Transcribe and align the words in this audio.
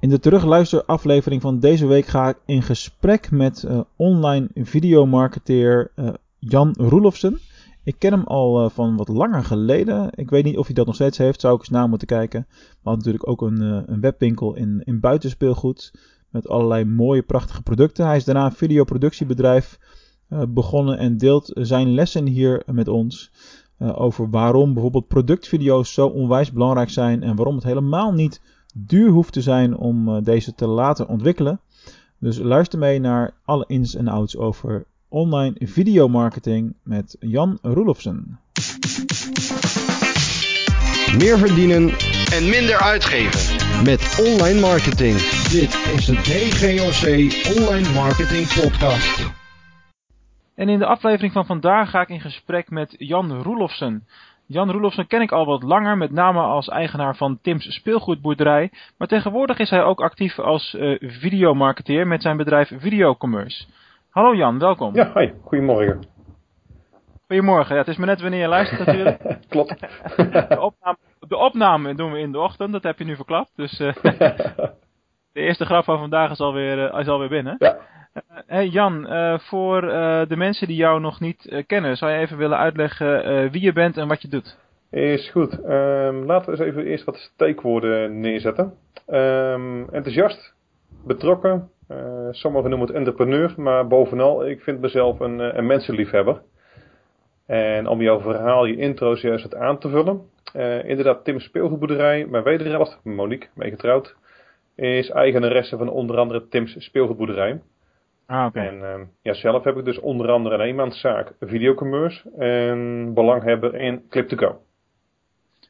In 0.00 0.08
de 0.08 0.18
terugluisteraflevering 0.18 1.42
van 1.42 1.58
deze 1.58 1.86
week 1.86 2.06
ga 2.06 2.28
ik 2.28 2.36
in 2.46 2.62
gesprek 2.62 3.30
met 3.30 3.64
uh, 3.68 3.80
online 3.96 4.48
videomarketeer 4.54 5.90
uh, 5.96 6.08
Jan 6.38 6.74
Roelofsen. 6.78 7.38
Ik 7.84 7.94
ken 7.98 8.12
hem 8.12 8.24
al 8.24 8.64
uh, 8.64 8.70
van 8.70 8.96
wat 8.96 9.08
langer 9.08 9.44
geleden. 9.44 10.10
Ik 10.14 10.30
weet 10.30 10.44
niet 10.44 10.58
of 10.58 10.66
hij 10.66 10.74
dat 10.74 10.86
nog 10.86 10.94
steeds 10.94 11.18
heeft, 11.18 11.40
zou 11.40 11.54
ik 11.54 11.60
eens 11.60 11.68
na 11.68 11.86
moeten 11.86 12.06
kijken. 12.06 12.46
Maar 12.82 12.96
natuurlijk 12.96 13.28
ook 13.28 13.42
een, 13.42 13.60
een 13.92 14.00
webwinkel 14.00 14.54
in, 14.54 14.82
in 14.84 15.00
buitenspeelgoed 15.00 15.92
met 16.30 16.48
allerlei 16.48 16.84
mooie, 16.84 17.22
prachtige 17.22 17.62
producten. 17.62 18.06
Hij 18.06 18.16
is 18.16 18.24
daarna 18.24 18.44
een 18.44 18.52
videoproductiebedrijf 18.52 19.78
begonnen 20.48 20.98
en 20.98 21.16
deelt 21.16 21.50
zijn 21.54 21.94
lessen 21.94 22.26
hier 22.26 22.62
met 22.66 22.88
ons. 22.88 23.30
over 23.78 24.30
waarom 24.30 24.72
bijvoorbeeld 24.72 25.08
productvideo's 25.08 25.92
zo 25.92 26.06
onwijs 26.06 26.52
belangrijk 26.52 26.90
zijn 26.90 27.22
en 27.22 27.36
waarom 27.36 27.54
het 27.54 27.64
helemaal 27.64 28.12
niet 28.12 28.40
duur 28.74 29.10
hoeft 29.10 29.32
te 29.32 29.40
zijn 29.40 29.76
om 29.76 30.08
uh, 30.08 30.22
deze 30.22 30.54
te 30.54 30.66
laten 30.66 31.08
ontwikkelen. 31.08 31.60
Dus 32.18 32.38
luister 32.38 32.78
mee 32.78 32.98
naar 32.98 33.34
alle 33.44 33.64
ins 33.66 33.94
en 33.94 34.08
outs 34.08 34.36
over 34.36 34.84
online 35.08 35.54
videomarketing 35.58 36.74
met 36.82 37.16
Jan 37.20 37.58
Roelofsen. 37.62 38.38
Meer 41.18 41.38
verdienen 41.38 41.88
en 42.32 42.48
minder 42.48 42.80
uitgeven 42.80 43.84
met 43.84 44.18
online 44.28 44.60
marketing. 44.60 45.16
Dit 45.50 45.72
is 45.96 46.04
de 46.06 46.14
DGOC 46.14 47.04
Online 47.58 47.92
Marketing 47.92 48.46
Podcast. 48.60 49.38
En 50.54 50.68
in 50.68 50.78
de 50.78 50.86
aflevering 50.86 51.32
van 51.32 51.46
vandaag 51.46 51.90
ga 51.90 52.00
ik 52.00 52.08
in 52.08 52.20
gesprek 52.20 52.70
met 52.70 52.94
Jan 52.98 53.42
Roelofsen. 53.42 54.06
Jan 54.52 54.70
Roelofsen 54.70 55.06
ken 55.06 55.20
ik 55.20 55.32
al 55.32 55.46
wat 55.46 55.62
langer, 55.62 55.96
met 55.96 56.10
name 56.10 56.40
als 56.40 56.68
eigenaar 56.68 57.16
van 57.16 57.38
Tim's 57.42 57.74
speelgoedboerderij. 57.74 58.70
Maar 58.98 59.08
tegenwoordig 59.08 59.58
is 59.58 59.70
hij 59.70 59.82
ook 59.82 60.00
actief 60.00 60.38
als 60.38 60.74
uh, 60.74 60.98
videomarketeer 61.00 62.06
met 62.06 62.22
zijn 62.22 62.36
bedrijf 62.36 62.72
Videocommerce. 62.76 63.66
Hallo 64.10 64.34
Jan, 64.34 64.58
welkom. 64.58 64.94
Ja, 64.94 65.10
hi, 65.14 65.30
goedemorgen. 65.44 66.06
Goedemorgen, 67.26 67.74
ja, 67.74 67.80
het 67.80 67.88
is 67.88 67.96
maar 67.96 68.06
net 68.06 68.20
wanneer 68.20 68.40
je 68.40 68.48
luistert 68.48 68.86
natuurlijk. 68.86 69.22
Klopt. 69.48 69.80
de, 70.16 70.60
opname, 70.60 70.98
de, 71.28 71.36
opname, 71.36 71.94
doen 71.94 72.12
we 72.12 72.18
in 72.18 72.32
de 72.32 72.38
ochtend, 72.38 72.72
dat 72.72 72.82
heb 72.82 72.98
je 72.98 73.04
nu 73.04 73.16
verklapt. 73.16 73.50
Dus 73.54 73.80
uh, 73.80 73.92
de 75.32 75.40
eerste 75.40 75.64
grap 75.64 75.84
van 75.84 75.98
vandaag 75.98 76.30
is 76.30 76.40
alweer, 76.40 76.92
uh, 76.92 77.00
is 77.00 77.08
alweer 77.08 77.28
binnen. 77.28 77.56
Ja. 77.58 77.76
Uh, 78.14 78.22
hey 78.46 78.66
Jan, 78.66 79.12
uh, 79.12 79.38
voor 79.38 79.80
de 80.28 80.36
mensen 80.36 80.66
die 80.66 80.76
jou 80.76 81.00
nog 81.00 81.20
niet 81.20 81.64
kennen, 81.66 81.96
zou 81.96 82.12
je 82.12 82.18
even 82.18 82.36
willen 82.36 82.58
uitleggen 82.58 83.50
wie 83.50 83.62
je 83.62 83.72
bent 83.72 83.96
en 83.96 84.08
wat 84.08 84.22
je 84.22 84.28
doet? 84.28 84.58
Is 84.90 85.30
goed. 85.30 85.52
Um, 85.52 86.24
laten 86.24 86.52
we 86.52 86.58
eens 86.58 86.68
even 86.68 86.84
eerst 86.84 87.04
wat 87.04 87.16
steekwoorden 87.16 88.20
neerzetten. 88.20 88.72
Um, 89.08 89.88
enthousiast, 89.90 90.54
betrokken, 91.04 91.70
sommigen 92.30 92.70
noemen 92.70 92.88
het 92.88 92.96
entrepreneur, 92.96 93.54
maar 93.56 93.86
bovenal, 93.86 94.46
ik 94.46 94.60
vind 94.60 94.80
mezelf 94.80 95.20
een, 95.20 95.66
mensenliefhebber. 95.66 96.42
En 97.46 97.86
om 97.86 98.02
jouw 98.02 98.20
verhaal, 98.20 98.64
je 98.64 98.76
intro 98.76 99.14
juist 99.14 99.44
het 99.44 99.54
aan 99.54 99.78
te 99.78 99.88
vullen. 99.88 100.20
inderdaad, 100.86 101.24
Tim 101.24 101.40
Speelgoedboerderij, 101.40 102.26
mijn 102.26 102.44
wederhelft, 102.44 102.98
Monique, 103.02 103.48
mee 103.54 103.70
getrouwd, 103.70 104.16
is 104.74 105.10
eigenaresse 105.10 105.76
van 105.76 105.88
onder 105.88 106.16
andere 106.16 106.48
Tim's 106.48 106.74
Speelgoedboerderij. 106.78 107.60
Ah, 108.30 108.46
okay. 108.46 108.66
En 108.66 108.78
uh, 108.78 109.06
ja, 109.22 109.32
zelf 109.34 109.64
heb 109.64 109.76
ik 109.76 109.84
dus 109.84 110.00
onder 110.00 110.30
andere 110.30 110.54
een 110.54 110.60
eenmanszaak 110.60 111.32
videocommerce 111.40 112.30
en 112.38 113.10
belanghebber 113.14 113.74
in 113.74 114.02
Clip2Go. 114.02 114.54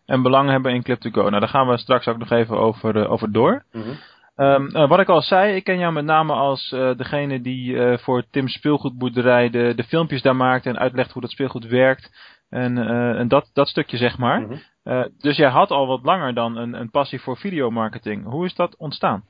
En 0.06 0.22
belanghebber 0.22 0.72
in 0.72 0.84
Clip2Go. 0.90 1.12
Nou, 1.12 1.40
daar 1.40 1.48
gaan 1.48 1.68
we 1.68 1.78
straks 1.78 2.08
ook 2.08 2.18
nog 2.18 2.30
even 2.30 2.58
over, 2.58 2.96
uh, 2.96 3.10
over 3.10 3.32
door. 3.32 3.64
Mm 3.72 3.82
-hmm. 3.82 4.46
um, 4.46 4.76
uh, 4.76 4.88
wat 4.88 5.00
ik 5.00 5.08
al 5.08 5.22
zei, 5.22 5.54
ik 5.54 5.64
ken 5.64 5.78
jou 5.78 5.92
met 5.92 6.04
name 6.04 6.32
als 6.32 6.72
uh, 6.72 6.96
degene 6.96 7.40
die 7.40 7.96
voor 7.98 8.24
Tim's 8.30 8.52
speelgoedboerderij 8.52 9.50
de, 9.50 9.72
de 9.76 9.84
filmpjes 9.84 10.22
daar 10.22 10.36
maakt 10.36 10.66
en 10.66 10.78
uitlegt 10.78 11.12
hoe 11.12 11.22
dat 11.22 11.30
speelgoed 11.30 11.66
werkt. 11.66 12.10
En, 12.48 12.78
en 13.16 13.28
dat, 13.28 13.50
dat 13.52 13.68
stukje 13.68 13.96
zeg 13.96 14.18
maar. 14.18 14.40
Mm 14.40 14.60
-hmm. 14.82 15.08
dus 15.18 15.36
jij 15.36 15.50
had 15.50 15.70
al 15.70 15.86
wat 15.86 16.04
langer 16.04 16.34
dan 16.34 16.56
een, 16.56 16.74
een 16.74 16.90
passie 16.90 17.20
voor 17.20 17.36
videomarketing. 17.36 18.24
Hoe 18.24 18.44
is 18.44 18.54
dat 18.54 18.76
ontstaan? 18.76 19.24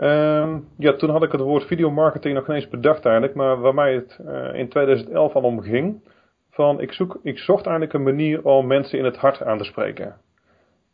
Um, 0.00 0.68
ja, 0.76 0.92
toen 0.92 1.10
had 1.10 1.22
ik 1.22 1.32
het 1.32 1.40
woord 1.40 1.64
videomarketing 1.64 2.34
nog 2.34 2.48
ineens 2.48 2.68
bedacht 2.68 3.04
eigenlijk, 3.04 3.34
maar 3.34 3.60
waar 3.60 3.74
mij 3.74 3.94
het 3.94 4.18
uh, 4.26 4.54
in 4.54 4.68
2011 4.68 5.34
al 5.34 5.42
om 5.42 5.62
ging, 5.62 6.08
van 6.50 6.80
ik, 6.80 6.92
zoek, 6.92 7.18
ik 7.22 7.38
zocht 7.38 7.66
eigenlijk 7.66 7.94
een 7.94 8.02
manier 8.02 8.44
om 8.44 8.66
mensen 8.66 8.98
in 8.98 9.04
het 9.04 9.16
hart 9.16 9.42
aan 9.42 9.58
te 9.58 9.64
spreken. 9.64 10.16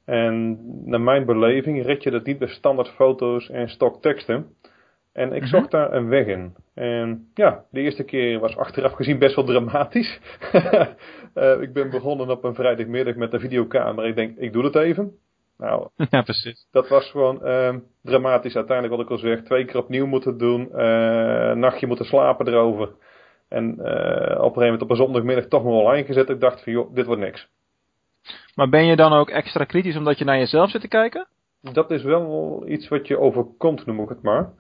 En 0.05 0.59
naar 0.85 1.01
mijn 1.01 1.25
beleving 1.25 1.85
red 1.85 2.03
je 2.03 2.11
dat 2.11 2.25
niet 2.25 2.39
bij 2.39 2.49
standaard 2.49 2.89
foto's 2.89 3.51
en 3.51 3.69
stokteksten. 3.69 4.47
En 5.13 5.33
ik 5.33 5.45
zocht 5.45 5.71
daar 5.71 5.93
een 5.93 6.09
weg 6.09 6.27
in. 6.27 6.55
En 6.75 7.31
ja, 7.35 7.65
de 7.71 7.81
eerste 7.81 8.05
keer 8.05 8.39
was 8.39 8.57
achteraf 8.57 8.93
gezien 8.93 9.19
best 9.19 9.35
wel 9.35 9.45
dramatisch. 9.45 10.21
uh, 11.35 11.61
ik 11.67 11.73
ben 11.73 11.91
begonnen 11.91 12.31
op 12.31 12.45
een 12.45 12.55
vrijdagmiddag 12.55 13.15
met 13.15 13.33
een 13.33 13.41
videocamera. 13.41 14.07
Ik 14.07 14.17
denk, 14.17 14.39
ik 14.39 14.53
doe 14.53 14.65
het 14.65 14.75
even. 14.75 15.19
Nou, 15.59 15.89
ja, 16.11 16.23
precies. 16.23 16.69
Dat 16.71 16.89
was 16.89 17.11
gewoon 17.11 17.41
uh, 17.43 17.75
dramatisch. 18.03 18.57
Uiteindelijk, 18.57 18.97
wat 18.97 19.05
ik 19.05 19.13
al 19.13 19.19
zeg, 19.19 19.43
twee 19.43 19.65
keer 19.65 19.77
opnieuw 19.77 20.07
moeten 20.07 20.39
doen. 20.39 20.69
Uh, 20.75 21.49
een 21.49 21.59
nachtje 21.59 21.87
moeten 21.87 22.07
slapen 22.07 22.49
erover. 22.49 22.93
En 23.49 23.65
uh, 23.65 23.75
op 23.75 23.87
een 23.87 24.39
gegeven 24.39 24.63
moment 24.63 24.83
op 24.83 24.91
een 24.91 24.97
zondagmiddag 24.97 25.47
toch 25.47 25.63
maar 25.63 25.73
online 25.73 26.07
gezet. 26.07 26.29
Ik 26.29 26.41
dacht 26.41 26.63
van, 26.63 26.73
joh, 26.73 26.95
dit 26.95 27.07
wordt 27.07 27.21
niks. 27.21 27.49
Maar 28.55 28.69
ben 28.69 28.87
je 28.87 28.97
dan 28.97 29.13
ook 29.13 29.31
extra 29.31 29.65
kritisch 29.65 29.97
omdat 29.97 30.19
je 30.19 30.25
naar 30.25 30.39
jezelf 30.39 30.71
zit 30.71 30.81
te 30.81 30.89
kijken? 30.89 31.27
Dat 31.61 31.91
is 31.91 32.03
wel 32.03 32.63
iets 32.67 32.89
wat 32.89 33.07
je 33.07 33.19
overkomt, 33.19 33.87
noem 33.87 34.01
ik 34.01 34.09
het 34.09 34.23
maar. 34.23 34.53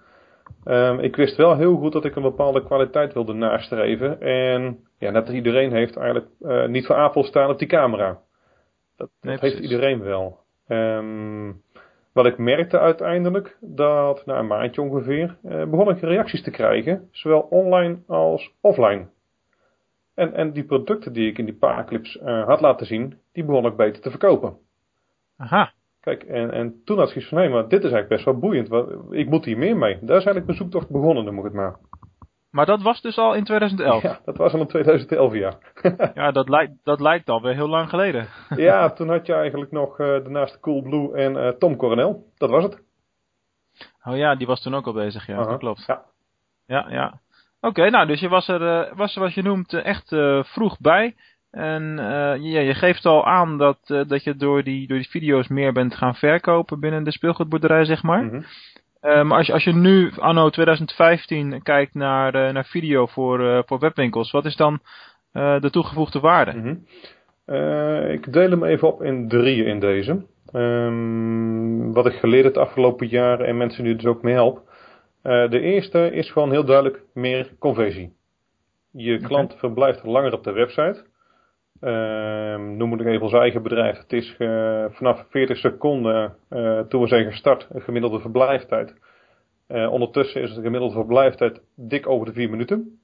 Um, 0.64 0.98
ik 0.98 1.16
wist 1.16 1.36
wel 1.36 1.56
heel 1.56 1.76
goed 1.76 1.92
dat 1.92 2.04
ik 2.04 2.16
een 2.16 2.22
bepaalde 2.22 2.64
kwaliteit 2.64 3.12
wilde 3.12 3.32
nastreven. 3.32 4.20
En 4.20 4.78
ja, 4.98 5.10
net 5.10 5.26
als 5.26 5.34
iedereen 5.34 5.72
heeft 5.72 5.96
eigenlijk 5.96 6.28
uh, 6.40 6.66
niet 6.66 6.86
voor 6.86 6.96
Apel 6.96 7.24
staan 7.24 7.50
op 7.50 7.58
die 7.58 7.68
camera. 7.68 8.20
Dat, 8.96 9.10
nee, 9.20 9.32
dat 9.32 9.42
heeft 9.42 9.58
iedereen 9.58 10.02
wel. 10.02 10.43
Um, 10.68 11.62
wat 12.12 12.26
ik 12.26 12.38
merkte 12.38 12.78
uiteindelijk, 12.78 13.56
dat 13.60 14.26
na 14.26 14.38
een 14.38 14.46
maandje 14.46 14.82
ongeveer, 14.82 15.36
uh, 15.44 15.64
begon 15.64 15.90
ik 15.90 16.00
reacties 16.00 16.42
te 16.42 16.50
krijgen, 16.50 17.08
zowel 17.10 17.40
online 17.40 17.98
als 18.06 18.54
offline. 18.60 19.06
En, 20.14 20.34
en 20.34 20.52
die 20.52 20.64
producten 20.64 21.12
die 21.12 21.30
ik 21.30 21.38
in 21.38 21.44
die 21.44 21.54
paar 21.54 21.84
clips 21.84 22.16
uh, 22.16 22.46
had 22.46 22.60
laten 22.60 22.86
zien, 22.86 23.18
die 23.32 23.44
begon 23.44 23.66
ik 23.66 23.76
beter 23.76 24.02
te 24.02 24.10
verkopen. 24.10 24.56
Aha. 25.36 25.72
Kijk, 26.00 26.22
en, 26.22 26.50
en 26.50 26.82
toen 26.84 26.98
had 26.98 27.06
ik 27.06 27.12
zoiets 27.12 27.30
van, 27.30 27.38
nee, 27.38 27.48
maar 27.48 27.68
dit 27.68 27.84
is 27.84 27.92
eigenlijk 27.92 28.08
best 28.08 28.24
wel 28.24 28.38
boeiend. 28.38 28.68
Ik 29.10 29.28
moet 29.28 29.44
hier 29.44 29.58
meer 29.58 29.76
mee. 29.76 29.92
Daar 29.94 30.16
is 30.16 30.24
eigenlijk 30.24 30.46
mijn 30.46 30.58
zoektocht 30.58 30.90
begonnen, 30.90 31.24
noem 31.24 31.38
ik 31.38 31.44
het 31.44 31.52
maar. 31.52 31.76
Maar 32.54 32.66
dat 32.66 32.82
was 32.82 33.00
dus 33.00 33.18
al 33.18 33.34
in 33.34 33.44
2011? 33.44 34.02
Ja, 34.02 34.20
dat 34.24 34.36
was 34.36 34.52
al 34.52 34.60
in 34.60 34.66
2011, 34.66 35.34
ja. 35.34 35.58
ja, 36.14 36.30
dat 36.30 36.48
lijkt, 36.48 36.72
dat 36.82 37.00
lijkt 37.00 37.28
alweer 37.28 37.54
heel 37.54 37.68
lang 37.68 37.88
geleden. 37.88 38.28
ja, 38.56 38.90
toen 38.96 39.08
had 39.08 39.26
je 39.26 39.34
eigenlijk 39.34 39.70
nog 39.70 39.98
uh, 39.98 40.06
daarnaast 40.06 40.60
Coolblue 40.60 41.16
en 41.16 41.36
uh, 41.36 41.48
Tom 41.48 41.76
Coronel. 41.76 42.24
Dat 42.36 42.50
was 42.50 42.62
het. 42.62 42.82
Oh 44.04 44.16
ja, 44.16 44.34
die 44.34 44.46
was 44.46 44.62
toen 44.62 44.74
ook 44.74 44.86
al 44.86 44.92
bezig, 44.92 45.26
ja. 45.26 45.32
Uh 45.32 45.40
-huh. 45.40 45.48
Dat 45.48 45.58
klopt. 45.58 45.84
Ja, 45.86 46.02
ja. 46.66 46.86
ja. 46.88 47.20
Oké, 47.60 47.80
okay, 47.80 47.88
nou, 47.88 48.06
dus 48.06 48.20
je 48.20 48.28
was 48.28 48.48
er, 48.48 48.62
uh, 48.62 48.96
was 48.96 49.14
er 49.14 49.22
wat 49.22 49.34
je 49.34 49.42
noemt, 49.42 49.72
echt 49.72 50.08
vroeg 50.52 50.78
bij. 50.80 51.14
En 51.50 51.96
ja, 52.40 52.60
je 52.60 52.74
geeft 52.74 53.06
al 53.06 53.26
aan 53.26 53.58
dat, 53.58 53.78
dat 53.86 54.24
je 54.24 54.36
door 54.36 54.62
die, 54.62 54.86
door 54.86 54.98
die 54.98 55.10
video's 55.10 55.48
meer 55.48 55.72
bent 55.72 55.94
gaan 55.94 56.14
verkopen 56.14 56.80
binnen 56.80 57.04
de 57.04 57.12
speelgoedboerderij, 57.12 57.84
zeg 57.84 58.02
maar. 58.02 58.22
Mm 58.22 58.30
-hmm. 58.30 58.44
Uh, 59.04 59.22
maar 59.22 59.38
als 59.38 59.46
je, 59.46 59.52
als 59.52 59.64
je 59.64 59.72
nu, 59.72 60.12
anno 60.16 60.50
2015, 60.50 61.62
kijkt 61.62 61.94
naar, 61.94 62.34
uh, 62.34 62.52
naar 62.52 62.64
video 62.64 63.06
voor, 63.06 63.40
uh, 63.40 63.58
voor 63.66 63.78
webwinkels, 63.78 64.30
wat 64.30 64.44
is 64.44 64.56
dan 64.56 64.80
de 65.32 65.68
toegevoegde 65.70 66.20
waarde? 66.20 66.52
Mm 66.52 66.62
-hmm. 66.62 68.10
ik 68.10 68.32
deel 68.32 68.50
hem 68.50 68.64
even 68.64 68.88
op 68.88 69.02
in 69.02 69.28
drieën 69.28 69.66
in 69.66 69.80
deze. 69.80 70.26
Um, 70.52 71.92
wat 71.92 72.06
ik 72.06 72.12
geleerd 72.12 72.44
heb 72.44 72.54
de 72.54 72.60
afgelopen 72.60 73.06
jaren 73.06 73.46
en 73.46 73.56
mensen 73.56 73.84
nu 73.84 73.96
dus 73.96 74.06
ook 74.06 74.22
mee 74.22 74.34
help. 74.34 74.62
de 75.22 75.60
eerste 75.60 76.10
is 76.12 76.30
gewoon 76.30 76.50
heel 76.50 76.64
duidelijk 76.64 77.02
meer 77.14 77.50
conversie. 77.58 78.12
Je 78.90 79.18
klant 79.18 79.46
okay. 79.46 79.58
verblijft 79.58 80.04
langer 80.04 80.32
op 80.32 80.44
de 80.44 80.52
website. 80.52 81.04
Uh, 81.80 82.56
noem 82.56 82.92
ik 82.92 83.06
even 83.06 83.22
ons 83.22 83.32
eigen 83.32 83.62
bedrijf. 83.62 83.98
Het 83.98 84.12
is 84.12 84.36
uh, 84.38 84.84
vanaf 84.90 85.26
40 85.30 85.56
seconden 85.56 86.36
uh, 86.50 86.80
toen 86.80 87.00
we 87.00 87.08
zijn 87.08 87.24
gestart 87.24 87.66
een 87.70 87.80
gemiddelde 87.80 88.20
verblijftijd. 88.20 88.94
Uh, 89.68 89.92
ondertussen 89.92 90.42
is 90.42 90.54
de 90.54 90.62
gemiddelde 90.62 90.94
verblijftijd 90.94 91.60
dik 91.76 92.08
over 92.08 92.26
de 92.26 92.32
4 92.32 92.50
minuten. 92.50 92.98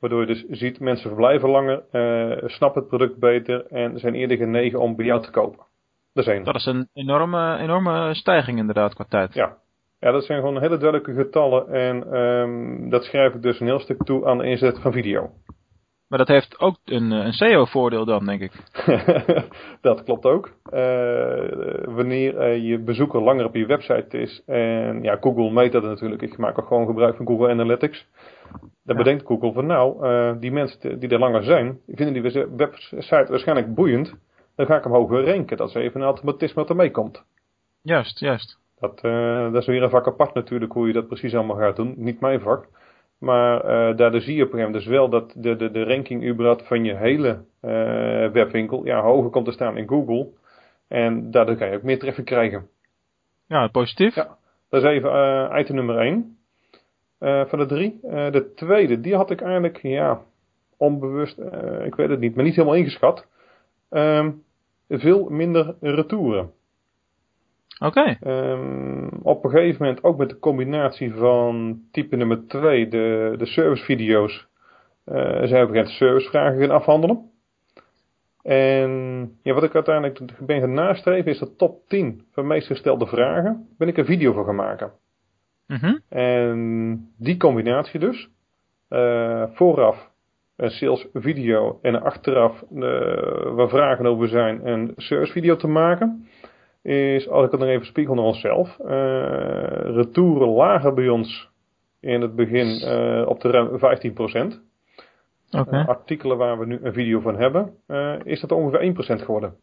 Waardoor 0.00 0.20
je 0.20 0.26
dus 0.26 0.44
ziet, 0.48 0.80
mensen 0.80 1.08
verblijven 1.08 1.48
langer, 1.48 1.82
snappen 2.46 2.80
het 2.80 2.88
product 2.88 3.18
beter 3.18 3.66
en 3.66 3.98
zijn 3.98 4.14
eerder 4.14 4.36
genegen 4.36 4.80
om 4.80 4.96
bij 4.96 5.06
jou 5.06 5.22
te 5.22 5.30
kopen. 5.30 5.64
Dat 6.12 6.26
is 6.26 6.32
één. 6.32 6.44
Dat 6.44 6.54
is 6.54 6.66
een 6.66 6.88
enorme, 6.92 7.56
enorme 7.58 8.14
stijging 8.14 8.58
inderdaad 8.58 8.94
qua 8.94 9.04
tijd. 9.08 9.34
Ja. 9.34 9.56
ja, 10.00 10.10
dat 10.10 10.24
zijn 10.24 10.40
gewoon 10.40 10.60
hele 10.60 10.78
duidelijke 10.78 11.12
getallen 11.12 11.68
en 11.68 12.20
um, 12.20 12.90
dat 12.90 13.04
schrijf 13.04 13.34
ik 13.34 13.42
dus 13.42 13.60
een 13.60 13.66
heel 13.66 13.80
stuk 13.80 14.02
toe 14.02 14.26
aan 14.26 14.38
de 14.38 14.44
inzet 14.44 14.80
van 14.80 14.92
video. 14.92 15.30
Maar 16.08 16.18
dat 16.18 16.28
heeft 16.28 16.60
ook 16.60 16.76
een, 16.84 17.10
een 17.10 17.32
SEO-voordeel 17.32 18.04
dan, 18.04 18.26
denk 18.26 18.40
ik. 18.40 18.52
dat 19.80 20.02
klopt 20.04 20.24
ook. 20.24 20.46
Uh, 20.46 21.84
wanneer 21.84 22.56
je 22.56 22.78
bezoeker 22.78 23.22
langer 23.22 23.44
op 23.44 23.54
je 23.54 23.66
website 23.66 24.18
is, 24.18 24.42
en 24.46 25.02
ja, 25.02 25.16
Google 25.20 25.50
meet 25.50 25.72
dat 25.72 25.82
natuurlijk. 25.82 26.22
Ik 26.22 26.36
maak 26.36 26.58
ook 26.58 26.66
gewoon 26.66 26.86
gebruik 26.86 27.16
van 27.16 27.26
Google 27.26 27.48
Analytics. 27.48 28.06
Dan 28.84 28.96
bedenkt 28.96 29.26
Google 29.26 29.52
van 29.52 29.66
nou, 29.66 30.06
uh, 30.06 30.40
die 30.40 30.52
mensen 30.52 30.98
die 30.98 31.08
er 31.08 31.18
langer 31.18 31.42
zijn, 31.42 31.80
vinden 31.86 32.22
die 32.22 32.46
website 32.56 33.26
waarschijnlijk 33.28 33.74
boeiend. 33.74 34.14
Dan 34.56 34.66
ga 34.66 34.76
ik 34.76 34.84
hem 34.84 34.92
hoger 34.92 35.24
ranken. 35.24 35.56
Dat 35.56 35.68
is 35.68 35.74
even 35.74 36.00
een 36.00 36.06
automatisme 36.06 36.60
wat 36.60 36.70
er 36.70 36.76
meekomt. 36.76 37.24
Juist, 37.82 38.18
juist. 38.18 38.58
Dat, 38.78 39.00
dat 39.52 39.62
is 39.62 39.66
weer 39.66 39.82
een 39.82 39.90
vak 39.90 40.06
apart 40.06 40.34
natuurlijk, 40.34 40.72
hoe 40.72 40.86
je 40.86 40.92
dat 40.92 41.06
precies 41.06 41.34
allemaal 41.34 41.56
gaat 41.56 41.76
doen. 41.76 41.94
Niet 41.96 42.20
mijn 42.20 42.40
vak. 42.40 42.68
Maar 43.18 43.64
uh, 43.64 43.96
daardoor 43.96 44.20
zie 44.20 44.36
je 44.36 44.42
op 44.42 44.52
een 44.52 44.58
gegeven 44.58 44.72
moment 44.72 44.84
dus 44.84 44.86
wel 44.86 45.08
dat 45.08 45.32
de, 45.36 45.56
de, 45.56 45.70
de 45.70 45.84
ranking 45.84 46.26
überhaupt 46.28 46.66
van 46.66 46.84
je 46.84 46.96
hele 46.96 47.44
uh, 47.62 48.30
webwinkel 48.32 48.84
ja, 48.84 49.00
hoger 49.00 49.30
komt 49.30 49.44
te 49.44 49.52
staan 49.52 49.76
in 49.76 49.88
Google. 49.88 50.28
En 50.88 51.30
daardoor 51.30 51.56
kan 51.56 51.70
je 51.70 51.76
ook 51.76 51.82
meer 51.82 51.98
traffic 51.98 52.24
krijgen. 52.24 52.68
Ja, 53.46 53.68
positief. 53.68 54.14
Ja, 54.14 54.36
dat 54.68 54.82
is 54.82 54.88
even 54.88 55.10
uh, 55.10 55.58
item 55.58 55.74
nummer 55.74 55.98
1 55.98 56.38
van 57.48 57.58
de 57.58 57.66
drie. 57.66 57.98
de 58.02 58.52
tweede, 58.54 59.00
die 59.00 59.14
had 59.14 59.30
ik 59.30 59.40
eigenlijk, 59.40 59.82
ja, 59.82 60.20
onbewust, 60.76 61.38
ik 61.84 61.94
weet 61.94 62.08
het 62.08 62.20
niet, 62.20 62.34
maar 62.34 62.44
niet 62.44 62.54
helemaal 62.54 62.76
ingeschat. 62.76 63.26
Ehm, 63.90 64.30
veel 64.88 65.28
minder 65.28 65.74
retouren. 65.80 66.50
Oké. 67.78 68.18
Um, 68.26 69.08
op 69.22 69.44
een 69.44 69.50
gegeven 69.50 69.82
moment 69.84 70.04
ook 70.04 70.16
met 70.16 70.28
de 70.28 70.38
combinatie 70.38 71.14
van 71.14 71.80
type 71.90 72.16
nummer 72.16 72.46
2, 72.46 72.88
de, 72.88 73.34
de 73.38 73.46
servicevideo's, 73.46 74.46
uh, 75.06 75.14
zijn 75.22 75.48
we 75.48 75.62
op 75.62 75.68
een 75.68 75.74
gegeven 75.74 75.94
servicevragen 75.94 76.60
gaan 76.60 76.70
afhandelen. 76.70 77.30
En 78.42 78.90
ja, 79.42 79.54
wat 79.54 79.62
ik 79.62 79.74
uiteindelijk 79.74 80.20
ben 80.46 80.60
gaan 80.60 80.72
nastreven 80.72 81.30
is 81.30 81.38
de 81.38 81.56
top 81.56 81.88
10 81.88 82.26
van 82.32 82.46
meest 82.46 82.66
gestelde 82.66 83.06
vragen. 83.06 83.68
Ben 83.78 83.88
ik 83.88 83.96
een 83.96 84.04
video 84.04 84.32
van 84.32 84.44
gaan 84.44 84.54
maken. 84.54 84.92
Mm 85.66 85.76
-hmm. 85.76 86.00
En 86.08 87.10
die 87.18 87.36
combinatie 87.36 88.00
dus. 88.00 88.28
Uh, 88.90 89.44
vooraf 89.52 90.10
een 90.56 90.70
sales 90.70 91.06
video 91.12 91.78
en 91.82 92.02
achteraf 92.02 92.64
uh, 92.72 92.80
waar 93.54 93.68
vragen 93.68 94.06
over 94.06 94.28
zijn 94.28 94.66
een 94.66 94.92
service 94.96 95.32
video 95.32 95.56
te 95.56 95.66
maken 95.66 96.28
is, 96.86 97.28
als 97.28 97.44
ik 97.44 97.50
het 97.50 97.60
nog 97.60 97.68
even 97.68 97.86
spiegel 97.86 98.14
naar 98.14 98.24
onszelf, 98.24 98.78
uh, 98.78 98.86
retouren 99.94 100.48
lagen 100.48 100.94
bij 100.94 101.08
ons 101.08 101.48
in 102.00 102.20
het 102.20 102.36
begin 102.36 102.66
uh, 102.66 103.28
op 103.28 103.40
de 103.40 103.50
ruim 103.50 103.68
15%. 103.68 104.64
Okay. 105.50 105.80
Uh, 105.80 105.88
artikelen 105.88 106.36
waar 106.36 106.58
we 106.58 106.66
nu 106.66 106.78
een 106.82 106.92
video 106.92 107.20
van 107.20 107.36
hebben, 107.36 107.72
is 108.24 108.40
dat 108.40 108.52
ongeveer 108.52 109.18
1% 109.20 109.24
geworden. 109.24 109.54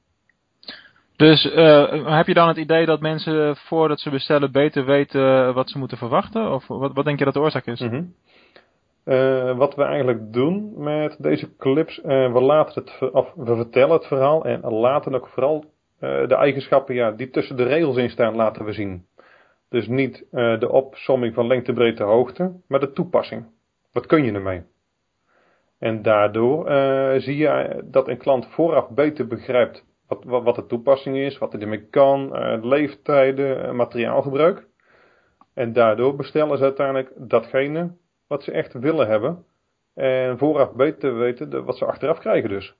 Dus 1.16 1.44
heb 2.06 2.28
je 2.28 2.34
dan 2.34 2.48
het 2.48 2.58
idee 2.58 2.86
dat 2.86 3.00
mensen 3.00 3.56
voordat 3.56 4.00
ze 4.00 4.10
bestellen 4.10 4.52
beter 4.52 4.86
weten 4.86 5.54
wat 5.54 5.70
ze 5.70 5.78
moeten 5.78 5.98
verwachten? 5.98 6.52
Of 6.52 6.68
wat, 6.68 6.94
wat 6.94 7.06
denk 7.06 7.20
je 7.20 7.26
dat 7.26 7.34
de 7.34 7.40
oorzaak 7.40 7.66
is? 7.66 7.80
Mm 7.80 7.90
-hmm. 7.90 9.58
wat 9.58 9.76
we 9.76 9.84
eigenlijk 9.84 10.34
doen 10.34 10.74
met 10.78 11.16
deze 11.20 11.56
clips, 11.58 12.02
we, 12.04 12.42
laten 12.42 12.84
het, 12.84 13.12
of 13.12 13.34
we 13.36 13.56
vertellen 13.56 13.94
het 13.94 14.08
verhaal 14.08 14.46
en 14.46 14.62
laten 14.62 15.16
ook 15.16 15.28
vooral 15.28 15.66
de 16.28 16.36
eigenschappen 16.36 16.96
ja, 16.96 17.12
die 17.12 17.30
tussen 17.30 17.56
de 17.56 17.64
regels 17.64 17.98
in 17.98 18.10
staan 18.10 18.36
laten 18.36 18.66
we 18.66 18.72
zien. 18.72 19.06
Dus 19.70 19.88
niet 19.88 20.26
uh, 20.32 20.60
de 20.60 20.70
opsomming 20.70 21.34
van 21.34 21.48
lengte, 21.48 21.74
breedte, 21.74 22.04
hoogte, 22.04 22.52
maar 22.68 22.80
de 22.80 22.92
toepassing. 22.92 23.46
Wat 23.92 24.06
kun 24.06 24.24
je 24.24 24.32
ermee? 24.32 24.64
En 25.80 26.02
daardoor 26.02 26.72
uh, 26.72 27.14
zie 27.16 27.38
je 27.38 27.82
dat 27.86 28.08
een 28.08 28.18
klant 28.18 28.48
vooraf 28.48 28.90
beter 28.90 29.28
begrijpt 29.28 29.86
wat, 30.08 30.24
wat, 30.24 30.44
wat 30.44 30.56
de 30.56 30.66
toepassing 30.66 31.18
is, 31.18 31.38
wat 31.38 31.54
er 31.54 31.62
ermee 31.62 31.88
kan, 31.90 32.32
leeftijden, 32.68 33.76
materiaalgebruik. 33.76 34.68
En 35.54 35.74
daardoor 35.74 36.16
bestellen 36.16 36.58
ze 36.58 36.64
uiteindelijk 36.64 37.12
datgene 37.16 37.92
wat 38.28 38.44
ze 38.44 38.52
echt 38.52 38.74
willen 38.74 39.08
hebben. 39.08 39.46
En 39.94 40.38
vooraf 40.38 40.74
beter 40.74 41.18
weten 41.18 41.66
wat 41.66 41.78
ze 41.78 41.86
achteraf 41.86 42.20
krijgen 42.20 42.50
dus. 42.50 42.76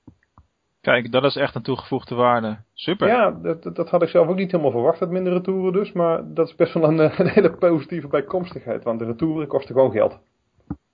Kijk, 0.84 1.12
dat 1.12 1.24
is 1.24 1.36
echt 1.36 1.54
een 1.54 1.62
toegevoegde 1.62 2.14
waarde. 2.14 2.56
Super. 2.74 3.08
Ja, 3.08 3.30
dat, 3.30 3.76
dat 3.76 3.90
had 3.90 4.02
ik 4.02 4.08
zelf 4.08 4.28
ook 4.28 4.36
niet 4.36 4.50
helemaal 4.50 4.72
verwacht, 4.72 4.98
dat 4.98 5.10
minder 5.10 5.32
retouren 5.32 5.72
dus. 5.72 5.92
Maar 5.92 6.34
dat 6.34 6.48
is 6.48 6.54
best 6.54 6.74
wel 6.74 6.84
een, 6.84 6.98
een 7.20 7.28
hele 7.28 7.50
positieve 7.50 8.08
bijkomstigheid. 8.08 8.84
Want 8.84 8.98
de 8.98 9.04
retouren 9.04 9.46
kosten 9.46 9.74
gewoon 9.74 9.90
geld. 9.90 10.18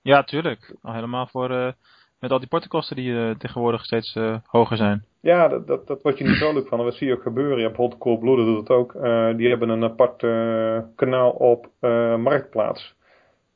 Ja, 0.01 0.23
tuurlijk. 0.23 0.75
Al 0.81 0.93
helemaal 0.93 1.27
voor, 1.27 1.51
uh, 1.51 1.71
met 2.19 2.31
al 2.31 2.39
die 2.39 2.47
portokosten 2.47 2.95
die 2.95 3.11
uh, 3.11 3.35
tegenwoordig 3.35 3.83
steeds 3.83 4.15
uh, 4.15 4.35
hoger 4.45 4.77
zijn. 4.77 5.05
Ja, 5.21 5.47
dat, 5.47 5.67
dat, 5.67 5.87
dat 5.87 6.01
word 6.01 6.17
je 6.17 6.23
niet 6.23 6.37
vrolijk 6.37 6.67
van. 6.67 6.79
En 6.79 6.85
dat 6.85 6.95
zie 6.95 7.07
je 7.07 7.13
ook 7.13 7.21
gebeuren. 7.21 7.57
Je 7.57 7.63
hebt 7.63 7.77
bijvoorbeeld 7.77 8.01
Coolblue 8.01 8.45
doet 8.45 8.57
het 8.57 8.69
ook. 8.69 8.93
die 9.37 9.49
hebben 9.49 9.69
een 9.69 9.83
apart 9.83 10.19
kanaal 10.95 11.31
op 11.31 11.69
Marktplaats. 12.17 12.95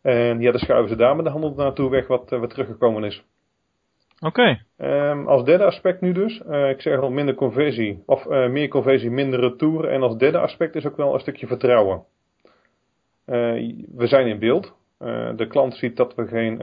En 0.02 0.42
ja, 0.42 0.52
dan 0.52 0.60
schuiven 0.60 0.90
ze 0.90 0.96
daar 0.96 1.16
met 1.16 1.26
de 1.26 1.32
handel 1.32 1.54
naartoe 1.56 1.90
weg 1.90 2.08
wat, 2.08 2.30
wat 2.30 2.50
teruggekomen 2.50 3.04
is. 3.04 3.24
Oké. 4.26 4.58
Okay. 4.78 5.10
Um, 5.12 5.28
als 5.28 5.44
derde 5.44 5.64
aspect 5.64 6.02
nu 6.02 6.12
dus, 6.14 6.42
uh, 6.50 6.70
ik 6.70 6.82
zeg 6.82 7.00
al 7.00 7.12
minder 7.12 7.36
conversie, 7.36 8.04
of 8.06 8.26
uh, 8.26 8.50
meer 8.50 8.68
conversie, 8.68 9.10
minder 9.10 9.40
retour. 9.40 9.88
En 9.88 10.02
als 10.02 10.18
derde 10.18 10.38
aspect 10.38 10.76
is 10.76 10.86
ook 10.86 10.98
wel 10.98 11.14
een 11.14 11.20
stukje 11.20 11.48
vertrouwen. 11.48 12.04
Uh, 13.26 13.74
we 13.96 14.08
zijn 14.08 14.28
in 14.28 14.40
beeld. 14.40 14.74
de 15.36 15.46
klant 15.48 15.76
ziet 15.76 15.98
dat 15.98 16.16
we 16.16 16.28
geen, 16.28 16.58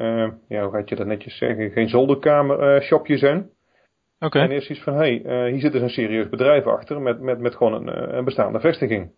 ja, 0.49 0.62
hoe 0.62 0.73
gaat 0.73 0.88
je 0.88 0.97
dat 0.97 1.06
netjes 1.06 1.38
zeggen, 1.38 1.70
geen 1.70 1.88
zolderkamer 1.88 2.82
shopje 2.82 3.17
zijn. 3.17 3.38
Oké. 3.38 4.26
Okay. 4.26 4.43
En 4.43 4.50
eerst 4.50 4.70
iets 4.70 4.82
van, 4.82 4.94
hé, 4.94 5.20
hey, 5.23 5.50
hier 5.50 5.61
zit 5.61 5.73
dus 5.73 5.82
een 5.82 5.88
serieus 5.88 6.29
bedrijf 6.29 6.67
achter 6.67 7.00
met, 7.00 7.20
met, 7.20 7.38
met 7.41 7.56
gewoon 7.56 7.73
een, 7.73 8.17
een 8.17 8.25
bestaande 8.25 8.61
vestiging. 8.61 9.11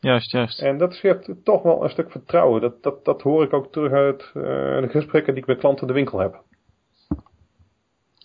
Juist, 0.00 0.30
juist. 0.30 0.62
En 0.62 0.78
dat 0.78 0.94
schept 0.94 1.44
toch 1.44 1.62
wel 1.62 1.82
een 1.82 1.90
stuk 1.90 2.10
vertrouwen. 2.10 2.60
Dat, 2.60 2.82
dat, 2.82 3.04
dat 3.04 3.22
hoor 3.22 3.42
ik 3.42 3.52
ook 3.52 3.72
terug 3.72 3.92
uit 3.92 4.30
de 4.32 4.88
gesprekken 4.90 5.34
die 5.34 5.42
ik 5.42 5.48
met 5.48 5.58
klanten 5.58 5.82
in 5.82 5.88
de 5.88 5.94
winkel 5.94 6.18
heb. 6.18 6.42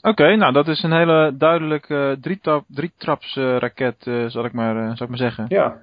Oké, 0.06 0.22
okay, 0.22 0.36
nou 0.36 0.54
dat 0.54 0.68
is 0.68 0.84
een 0.84 0.94
hele 0.94 1.34
duidelijke 1.38 2.18
drietrap, 2.22 2.64
drietraps 2.68 3.36
uh, 3.36 3.58
raket, 3.58 4.06
uh, 4.06 4.26
zal, 4.26 4.46
ik 4.46 4.54
maar, 4.54 4.76
zal 4.98 5.06
ik 5.06 5.08
maar 5.08 5.32
zeggen. 5.32 5.46
Ja. 5.48 5.78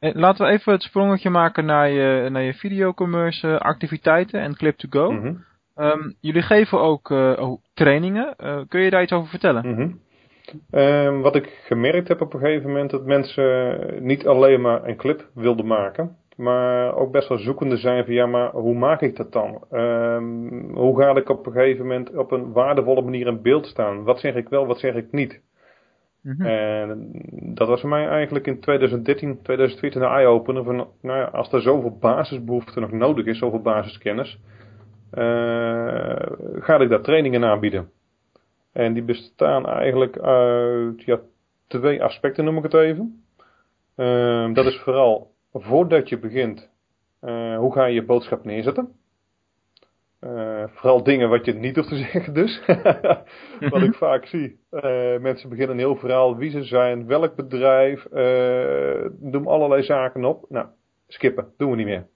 Laten 0.00 0.46
we 0.46 0.52
even 0.52 0.72
het 0.72 0.82
sprongetje 0.82 1.30
maken 1.30 1.64
naar 1.64 1.88
je, 1.88 2.28
naar 2.30 2.42
je 2.42 2.54
videocommerce 2.54 3.58
activiteiten 3.58 4.40
en 4.40 4.56
Clip 4.56 4.76
to 4.76 4.88
Go. 4.90 5.10
Mm 5.10 5.20
-hmm. 5.20 5.44
um, 5.84 6.14
jullie 6.20 6.42
geven 6.42 6.80
ook 6.80 7.10
oh, 7.10 7.62
trainingen. 7.74 8.34
kun 8.68 8.80
je 8.80 8.90
daar 8.90 9.02
iets 9.02 9.12
over 9.12 9.28
vertellen? 9.28 9.66
Mm 9.66 9.74
-hmm. 9.74 10.00
um, 10.80 11.20
wat 11.20 11.36
ik 11.36 11.62
gemerkt 11.64 12.08
heb 12.08 12.20
op 12.20 12.34
een 12.34 12.40
gegeven 12.40 12.68
moment, 12.68 12.90
dat 12.90 13.04
mensen 13.04 13.78
niet 14.00 14.26
alleen 14.26 14.60
maar 14.60 14.84
een 14.84 14.96
clip 14.96 15.28
wilden 15.34 15.66
maken 15.66 16.16
maar 16.38 16.94
ook 16.94 17.12
best 17.12 17.28
wel 17.28 17.38
zoekende 17.38 17.76
zijn 17.76 18.04
van 18.04 18.14
ja, 18.14 18.26
maar 18.26 18.50
hoe 18.50 18.74
maak 18.74 19.00
ik 19.00 19.16
dat 19.16 19.32
dan? 19.32 19.64
Um, 19.72 20.74
hoe 20.74 21.00
ga 21.00 21.16
ik 21.16 21.28
op 21.28 21.46
een 21.46 21.52
gegeven 21.52 21.86
moment 21.86 22.16
op 22.16 22.32
een 22.32 22.52
waardevolle 22.52 23.02
manier 23.02 23.26
in 23.26 23.42
beeld 23.42 23.66
staan? 23.66 24.04
Wat 24.04 24.20
zeg 24.20 24.34
ik 24.34 24.48
wel, 24.48 24.66
wat 24.66 24.78
zeg 24.78 24.94
ik 24.94 25.12
niet? 25.12 25.40
Mm 26.22 26.34
-hmm. 26.38 26.46
En 26.46 27.10
dat 27.54 27.68
was 27.68 27.80
voor 27.80 27.88
mij 27.88 28.08
eigenlijk 28.08 28.46
in 28.46 28.60
2013, 28.60 29.42
2014 29.42 30.02
een 30.02 30.08
eye-opener 30.08 30.64
van, 30.64 30.76
nou 30.76 31.18
ja, 31.18 31.24
als 31.24 31.52
er 31.52 31.62
zoveel 31.62 31.98
basisbehoefte 32.00 32.80
nog 32.80 32.92
nodig 32.92 33.26
is, 33.26 33.38
zoveel 33.38 33.62
basiskennis, 33.62 34.38
uh, 35.12 36.16
ga 36.58 36.78
ik 36.80 36.88
daar 36.88 37.02
trainingen 37.02 37.44
aanbieden. 37.44 37.90
En 38.72 38.92
die 38.92 39.02
bestaan 39.02 39.66
eigenlijk 39.66 40.18
uit 40.18 41.02
ja, 41.04 41.20
twee 41.66 42.02
aspecten, 42.02 42.44
noem 42.44 42.56
ik 42.56 42.62
het 42.62 42.74
even. 42.74 43.22
Uh, 43.96 44.54
dat 44.54 44.66
is 44.66 44.76
vooral 44.78 45.30
voordat 45.62 46.08
je 46.08 46.18
begint, 46.18 46.70
uh, 47.22 47.56
hoe 47.56 47.72
ga 47.72 47.84
je 47.84 47.94
je 47.94 48.04
boodschap 48.04 48.44
neerzetten? 48.44 48.88
Uh, 50.20 50.64
vooral 50.66 51.02
dingen 51.02 51.28
wat 51.28 51.44
je 51.44 51.54
niet 51.54 51.76
hoeft 51.76 51.88
te 51.88 51.96
zeggen 52.12 52.34
dus. 52.34 52.62
wat 53.70 53.82
ik 53.82 53.94
vaak 53.94 54.26
zie. 54.26 54.60
Uh, 54.70 55.18
mensen 55.18 55.48
beginnen 55.48 55.74
een 55.74 55.82
heel 55.82 55.96
verhaal 55.96 56.36
wie 56.36 56.50
ze 56.50 56.62
zijn, 56.62 57.06
welk 57.06 57.34
bedrijf, 57.34 58.06
doen 59.10 59.46
allerlei 59.46 59.82
zaken 59.82 60.24
op. 60.24 60.44
Nou, 60.48 60.66
skippen, 61.06 61.52
doen 61.56 61.70
we 61.70 61.76
niet 61.76 61.86
meer. 61.86 62.06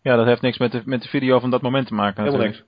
Ja, 0.00 0.16
dat 0.16 0.26
heeft 0.26 0.42
niks 0.42 0.58
met 0.58 0.72
de, 0.72 0.82
met 0.84 1.02
de 1.02 1.08
video 1.08 1.38
van 1.38 1.50
dat 1.50 1.62
moment 1.62 1.86
te 1.86 1.94
maken 1.94 2.22
Helemaal 2.24 2.46
natuurlijk. 2.46 2.66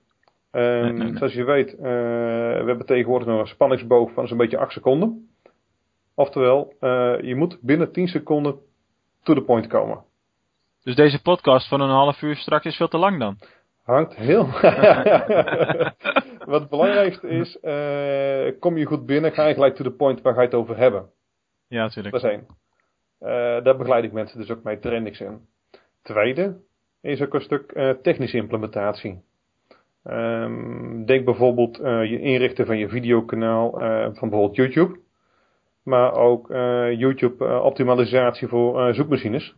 niks. 0.51 0.65
Um, 0.65 0.81
nee, 0.81 0.91
nee, 0.91 1.07
nee. 1.07 1.17
Zoals 1.17 1.33
je 1.33 1.43
weet, 1.43 1.75
we 1.79 2.63
hebben 2.65 2.85
tegenwoordig 2.85 3.27
nog 3.27 3.39
een 3.39 3.47
spanningsboog 3.47 4.11
van 4.13 4.27
zo'n 4.27 4.37
beetje 4.37 4.57
8 4.57 4.71
seconden. 4.71 5.29
Oftewel, 6.15 6.73
je 7.21 7.33
moet 7.35 7.57
binnen 7.61 7.91
10 7.91 8.07
seconden 8.07 8.59
to 9.23 9.33
the 9.33 9.41
point 9.41 9.67
komen. 9.67 10.03
Dus 10.83 10.95
deze 10.95 11.21
podcast 11.21 11.67
van 11.67 11.81
een 11.81 11.89
half 11.89 12.21
uur 12.21 12.35
straks 12.35 12.65
is 12.65 12.75
veel 12.75 12.87
te 12.87 12.97
lang 12.97 13.19
dan? 13.19 13.37
Hangt 13.83 14.15
heel. 14.15 14.45
Wat 16.51 16.61
het 16.61 16.69
belangrijkste 16.69 17.27
is, 17.27 17.57
uh, 17.61 18.59
kom 18.59 18.77
je 18.77 18.85
goed 18.85 19.05
binnen, 19.05 19.31
ga 19.31 19.47
je 19.47 19.53
gelijk 19.53 19.75
to 19.75 19.83
the 19.83 19.91
point 19.91 20.21
waar 20.21 20.33
ga 20.33 20.39
je 20.39 20.45
het 20.45 20.55
over 20.55 20.77
hebben. 20.77 21.09
Ja, 21.67 21.81
natuurlijk. 21.81 22.13
Dat 22.13 22.23
is 22.23 22.29
één. 22.29 22.45
Uh, 23.21 23.63
daar 23.63 23.77
begeleid 23.77 24.03
ik 24.03 24.11
mensen 24.11 24.39
dus 24.39 24.51
ook 24.51 24.63
mee, 24.63 24.79
train 24.79 25.05
ik 25.05 25.15
ze 25.15 25.25
in. 25.25 25.39
Tweede 26.01 26.57
is 27.01 27.21
ook 27.21 27.33
een 27.33 27.41
stuk 27.41 27.71
uh, 27.73 27.89
technische 27.89 28.37
implementatie. 28.37 29.21
Ehm, 30.03 31.03
denk 31.05 31.25
bijvoorbeeld 31.25 31.77
je 31.77 32.19
inrichten 32.19 32.65
van 32.65 32.77
je 32.77 32.89
videokanaal 32.89 33.71
van 34.13 34.29
bijvoorbeeld 34.29 34.55
YouTube. 34.55 34.99
Maar 35.83 36.13
ook 36.13 36.49
uh, 36.49 36.99
YouTube 36.99 37.61
optimalisatie 37.61 38.47
voor 38.47 38.93
zoekmachines. 38.93 39.55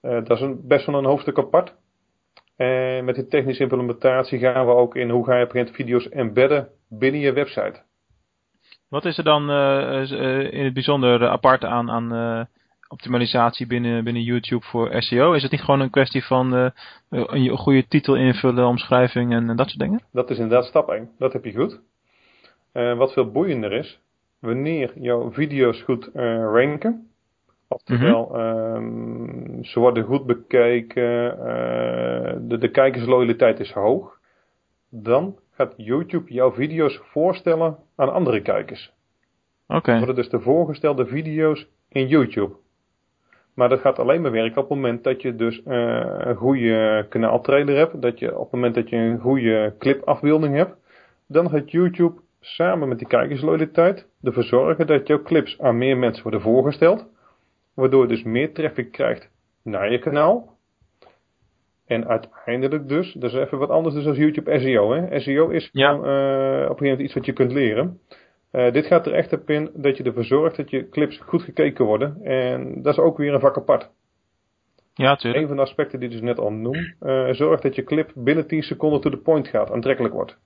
dat 0.00 0.30
is 0.30 0.40
een, 0.40 0.60
best 0.66 0.86
wel 0.86 0.98
een 0.98 1.04
hoofdstuk 1.04 1.38
apart. 1.38 1.74
En 2.56 3.04
met 3.04 3.14
die 3.14 3.26
technische 3.26 3.62
implementatie 3.62 4.38
gaan 4.38 4.66
we 4.66 4.72
ook 4.72 4.96
in 4.96 5.10
hoe 5.10 5.24
ga 5.24 5.36
je 5.36 5.44
op 5.44 5.74
video's 5.74 6.08
embedden 6.08 6.68
binnen 6.88 7.20
je 7.20 7.32
website. 7.32 7.82
Wat 8.88 9.04
is 9.04 9.18
er 9.18 9.24
dan 9.24 9.50
in 10.50 10.64
het 10.64 10.74
bijzonder 10.74 11.28
apart 11.28 11.64
aan, 11.64 11.90
aan 11.90 12.46
optimalisatie 12.88 13.66
binnen, 13.66 14.04
binnen 14.04 14.22
YouTube 14.22 14.64
voor 14.64 15.02
SEO? 15.02 15.32
Is 15.32 15.42
het 15.42 15.50
niet 15.50 15.60
gewoon 15.60 15.80
een 15.80 15.90
kwestie 15.90 16.24
van 16.24 16.54
uh, 16.54 16.70
een 17.08 17.56
goede 17.56 17.86
titel 17.88 18.14
invullen, 18.14 18.66
omschrijving 18.66 19.32
en, 19.32 19.56
dat 19.56 19.68
soort 19.68 19.80
dingen? 19.80 20.00
Dat 20.12 20.30
is 20.30 20.38
inderdaad 20.38 20.64
stap 20.64 20.88
1. 20.88 21.10
Dat 21.18 21.32
heb 21.32 21.44
je 21.44 21.54
goed. 21.54 21.80
Uh, 22.72 22.96
wat 22.96 23.12
veel 23.12 23.30
boeiender 23.30 23.72
is, 23.72 24.00
wanneer 24.38 24.92
jouw 24.94 25.32
video's 25.32 25.82
goed 25.82 26.10
uh, 26.14 26.22
ranken, 26.36 27.10
oftewel 27.68 28.28
mm 28.28 28.34
-hmm. 28.34 29.64
ze 29.64 29.80
worden 29.80 30.04
goed 30.04 30.26
bekeken, 30.26 31.36
de, 32.48 32.58
de 32.58 32.70
kijkersloyaliteit 32.70 33.60
is 33.60 33.72
hoog, 33.72 34.18
dan 34.90 35.38
gaat 35.50 35.74
YouTube 35.76 36.32
jouw 36.32 36.52
video's 36.52 37.00
voorstellen 37.02 37.76
aan 37.96 38.12
andere 38.12 38.42
kijkers. 38.42 38.92
Oké. 39.66 39.76
Okay. 39.78 39.96
worden 39.96 40.14
dus 40.14 40.28
de 40.28 40.40
voorgestelde 40.40 41.06
video's 41.06 41.68
in 41.88 42.06
YouTube. 42.06 42.54
Maar 43.54 43.68
dat 43.68 43.80
gaat 43.80 43.98
alleen 43.98 44.22
maar 44.22 44.30
werken 44.30 44.62
op 44.62 44.68
het 44.68 44.78
moment 44.78 45.04
dat 45.04 45.22
je 45.22 45.34
dus 45.34 45.62
uh, 45.66 46.14
een 46.18 46.36
goede 46.36 47.06
kanaaltrailer 47.08 47.76
hebt. 47.76 48.02
Dat 48.02 48.18
je 48.18 48.34
op 48.34 48.42
het 48.42 48.52
moment 48.52 48.74
dat 48.74 48.88
je 48.88 48.96
een 48.96 49.18
goede 49.18 49.74
clipafbeelding 49.78 50.54
hebt. 50.54 50.76
Dan 51.26 51.50
gaat 51.50 51.70
YouTube 51.70 52.20
samen 52.40 52.88
met 52.88 52.98
die 52.98 53.08
kijkersloyaliteit 53.08 54.06
ervoor 54.22 54.42
zorgen 54.42 54.86
dat 54.86 55.06
jouw 55.06 55.22
clips 55.22 55.60
aan 55.60 55.78
meer 55.78 55.96
mensen 55.96 56.22
worden 56.22 56.40
voorgesteld. 56.40 57.06
Waardoor 57.74 58.02
je 58.02 58.08
dus 58.08 58.22
meer 58.22 58.52
traffic 58.52 58.92
krijgt 58.92 59.30
naar 59.62 59.92
je 59.92 59.98
kanaal. 59.98 60.56
En 61.86 62.08
uiteindelijk 62.08 62.88
dus, 62.88 63.12
dat 63.12 63.32
is 63.32 63.38
even 63.38 63.58
wat 63.58 63.70
anders 63.70 63.94
dus 63.94 64.06
als 64.06 64.16
YouTube 64.16 64.58
SEO. 64.58 64.92
Hè? 64.92 65.20
SEO 65.20 65.48
is 65.48 65.68
ja. 65.72 65.90
gewoon, 65.90 66.04
uh, 66.04 66.10
op 66.10 66.16
een 66.20 66.60
gegeven 66.60 66.84
moment 66.84 67.00
iets 67.00 67.14
wat 67.14 67.26
je 67.26 67.32
kunt 67.32 67.52
leren. 67.52 68.00
Uh, 68.52 68.72
dit 68.72 68.86
gaat 68.86 69.06
er 69.06 69.12
echt 69.12 69.32
op 69.32 69.50
in 69.50 69.70
dat 69.74 69.96
je 69.96 70.02
ervoor 70.02 70.24
zorgt 70.24 70.56
dat 70.56 70.70
je 70.70 70.88
clips 70.88 71.18
goed 71.18 71.42
gekeken 71.42 71.84
worden. 71.84 72.22
En 72.22 72.82
dat 72.82 72.92
is 72.92 72.98
ook 72.98 73.16
weer 73.16 73.34
een 73.34 73.40
vak 73.40 73.56
apart. 73.56 73.90
Ja, 74.94 75.16
tuurlijk. 75.16 75.42
Een 75.42 75.48
van 75.48 75.56
de 75.56 75.62
aspecten 75.62 75.98
die 75.98 76.08
ik 76.08 76.14
dus 76.14 76.24
net 76.24 76.38
al 76.38 76.52
noem. 76.52 76.94
Uh, 77.02 77.30
zorg 77.30 77.60
dat 77.60 77.74
je 77.74 77.84
clip 77.84 78.12
binnen 78.14 78.46
10 78.46 78.62
seconden 78.62 79.00
to 79.00 79.10
the 79.10 79.16
point 79.16 79.48
gaat, 79.48 79.70
aantrekkelijk 79.70 80.14
wordt. 80.14 80.38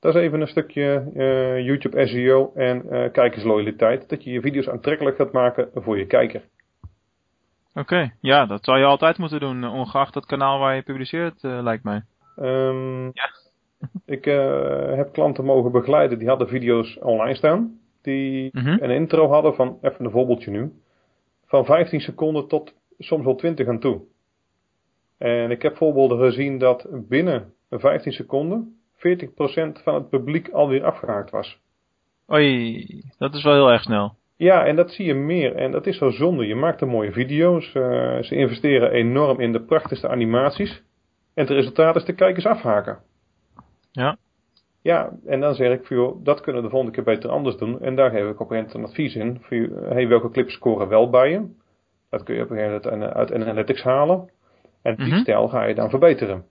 Dat 0.00 0.14
is 0.14 0.20
even 0.20 0.40
een 0.40 0.48
stukje 0.48 1.10
uh, 1.14 1.64
YouTube 1.64 2.06
SEO 2.06 2.52
en 2.54 3.10
kijkersloyaliteit. 3.12 4.08
Dat 4.08 4.24
je 4.24 4.30
je 4.30 4.40
video's 4.40 4.68
aantrekkelijk 4.68 5.16
gaat 5.16 5.32
maken 5.32 5.70
voor 5.74 5.98
je 5.98 6.06
kijker. 6.06 6.42
Oké, 7.70 7.80
okay. 7.80 8.12
ja, 8.20 8.46
dat 8.46 8.64
zou 8.64 8.78
je 8.78 8.84
altijd 8.84 9.18
moeten 9.18 9.40
doen, 9.40 9.64
ongeacht 9.64 10.14
het 10.14 10.26
kanaal 10.26 10.58
waar 10.58 10.74
je 10.74 10.82
publiceert, 10.82 11.42
lijkt 11.42 11.84
mij. 11.84 12.02
Um, 12.36 13.04
ja. 13.04 13.30
Ik 14.16 14.26
uh, 14.26 14.96
heb 14.96 15.12
klanten 15.12 15.44
mogen 15.44 15.72
begeleiden 15.72 16.18
die 16.18 16.28
hadden 16.28 16.48
video's 16.48 16.98
online 17.00 17.34
staan. 17.34 17.78
Die 18.02 18.48
mm 18.52 18.64
-hmm. 18.64 18.78
een 18.80 18.90
intro 18.90 19.28
hadden 19.28 19.54
van, 19.54 19.78
even 19.82 20.04
een 20.04 20.10
voorbeeldje 20.10 20.50
nu, 20.50 20.72
van 21.46 21.64
15 21.64 22.00
seconden 22.00 22.48
tot 22.48 22.74
soms 22.98 23.24
wel 23.24 23.34
20 23.34 23.68
aan 23.68 23.78
toe. 23.78 24.00
En 25.18 25.50
ik 25.50 25.62
heb 25.62 25.76
voorbeelden 25.76 26.18
gezien 26.18 26.58
dat 26.58 26.86
binnen 26.90 27.52
15 27.70 28.12
seconden 28.12 28.79
40% 29.00 29.82
van 29.82 29.94
het 29.94 30.08
publiek 30.08 30.48
alweer 30.48 30.84
afgehaakt 30.84 31.30
was. 31.30 31.58
Oei, 32.32 32.86
dat 33.18 33.34
is 33.34 33.42
wel 33.42 33.54
heel 33.54 33.70
erg 33.70 33.82
snel. 33.82 34.14
Ja, 34.36 34.66
en 34.66 34.76
dat 34.76 34.90
zie 34.90 35.06
je 35.06 35.14
meer. 35.14 35.54
En 35.54 35.70
dat 35.70 35.86
is 35.86 35.98
zo 35.98 36.10
zonde. 36.10 36.46
Je 36.46 36.54
maakt 36.54 36.80
er 36.80 36.88
mooie 36.88 37.12
video's. 37.12 37.74
Uh, 37.74 38.22
ze 38.22 38.34
investeren 38.34 38.90
enorm 38.90 39.40
in 39.40 39.52
de 39.52 39.60
prachtigste 39.60 40.08
animaties. 40.08 40.82
En 41.34 41.46
het 41.46 41.50
resultaat 41.50 41.96
is 41.96 42.04
de 42.04 42.14
kijkers 42.14 42.46
afhaken. 42.46 42.98
Ja. 43.92 44.16
Ja, 44.82 45.12
en 45.26 45.40
dan 45.40 45.54
zeg 45.54 45.72
ik, 45.72 45.86
voor, 45.86 46.16
dat 46.22 46.40
kunnen 46.40 46.62
we 46.62 46.68
de 46.68 46.74
volgende 46.74 46.94
keer 46.94 47.14
beter 47.14 47.30
anders 47.30 47.56
doen. 47.56 47.80
En 47.80 47.96
daar 47.96 48.10
geef 48.10 48.30
ik 48.30 48.40
op 48.40 48.50
een 48.50 48.68
een 48.72 48.84
advies 48.84 49.14
in. 49.14 49.38
Voor, 49.40 49.56
hey, 49.88 50.08
welke 50.08 50.30
clips 50.30 50.52
scoren 50.52 50.88
wel 50.88 51.10
bij 51.10 51.30
je? 51.30 51.46
Dat 52.10 52.22
kun 52.22 52.34
je 52.34 52.42
op 52.42 52.50
een 52.50 52.56
gegeven 52.56 52.90
moment 52.90 53.14
uit 53.14 53.32
Analytics 53.32 53.82
halen. 53.82 54.30
En 54.82 54.96
die 54.96 55.04
mm 55.04 55.10
-hmm. 55.10 55.20
stijl 55.20 55.48
ga 55.48 55.64
je 55.64 55.74
dan 55.74 55.90
verbeteren. 55.90 56.44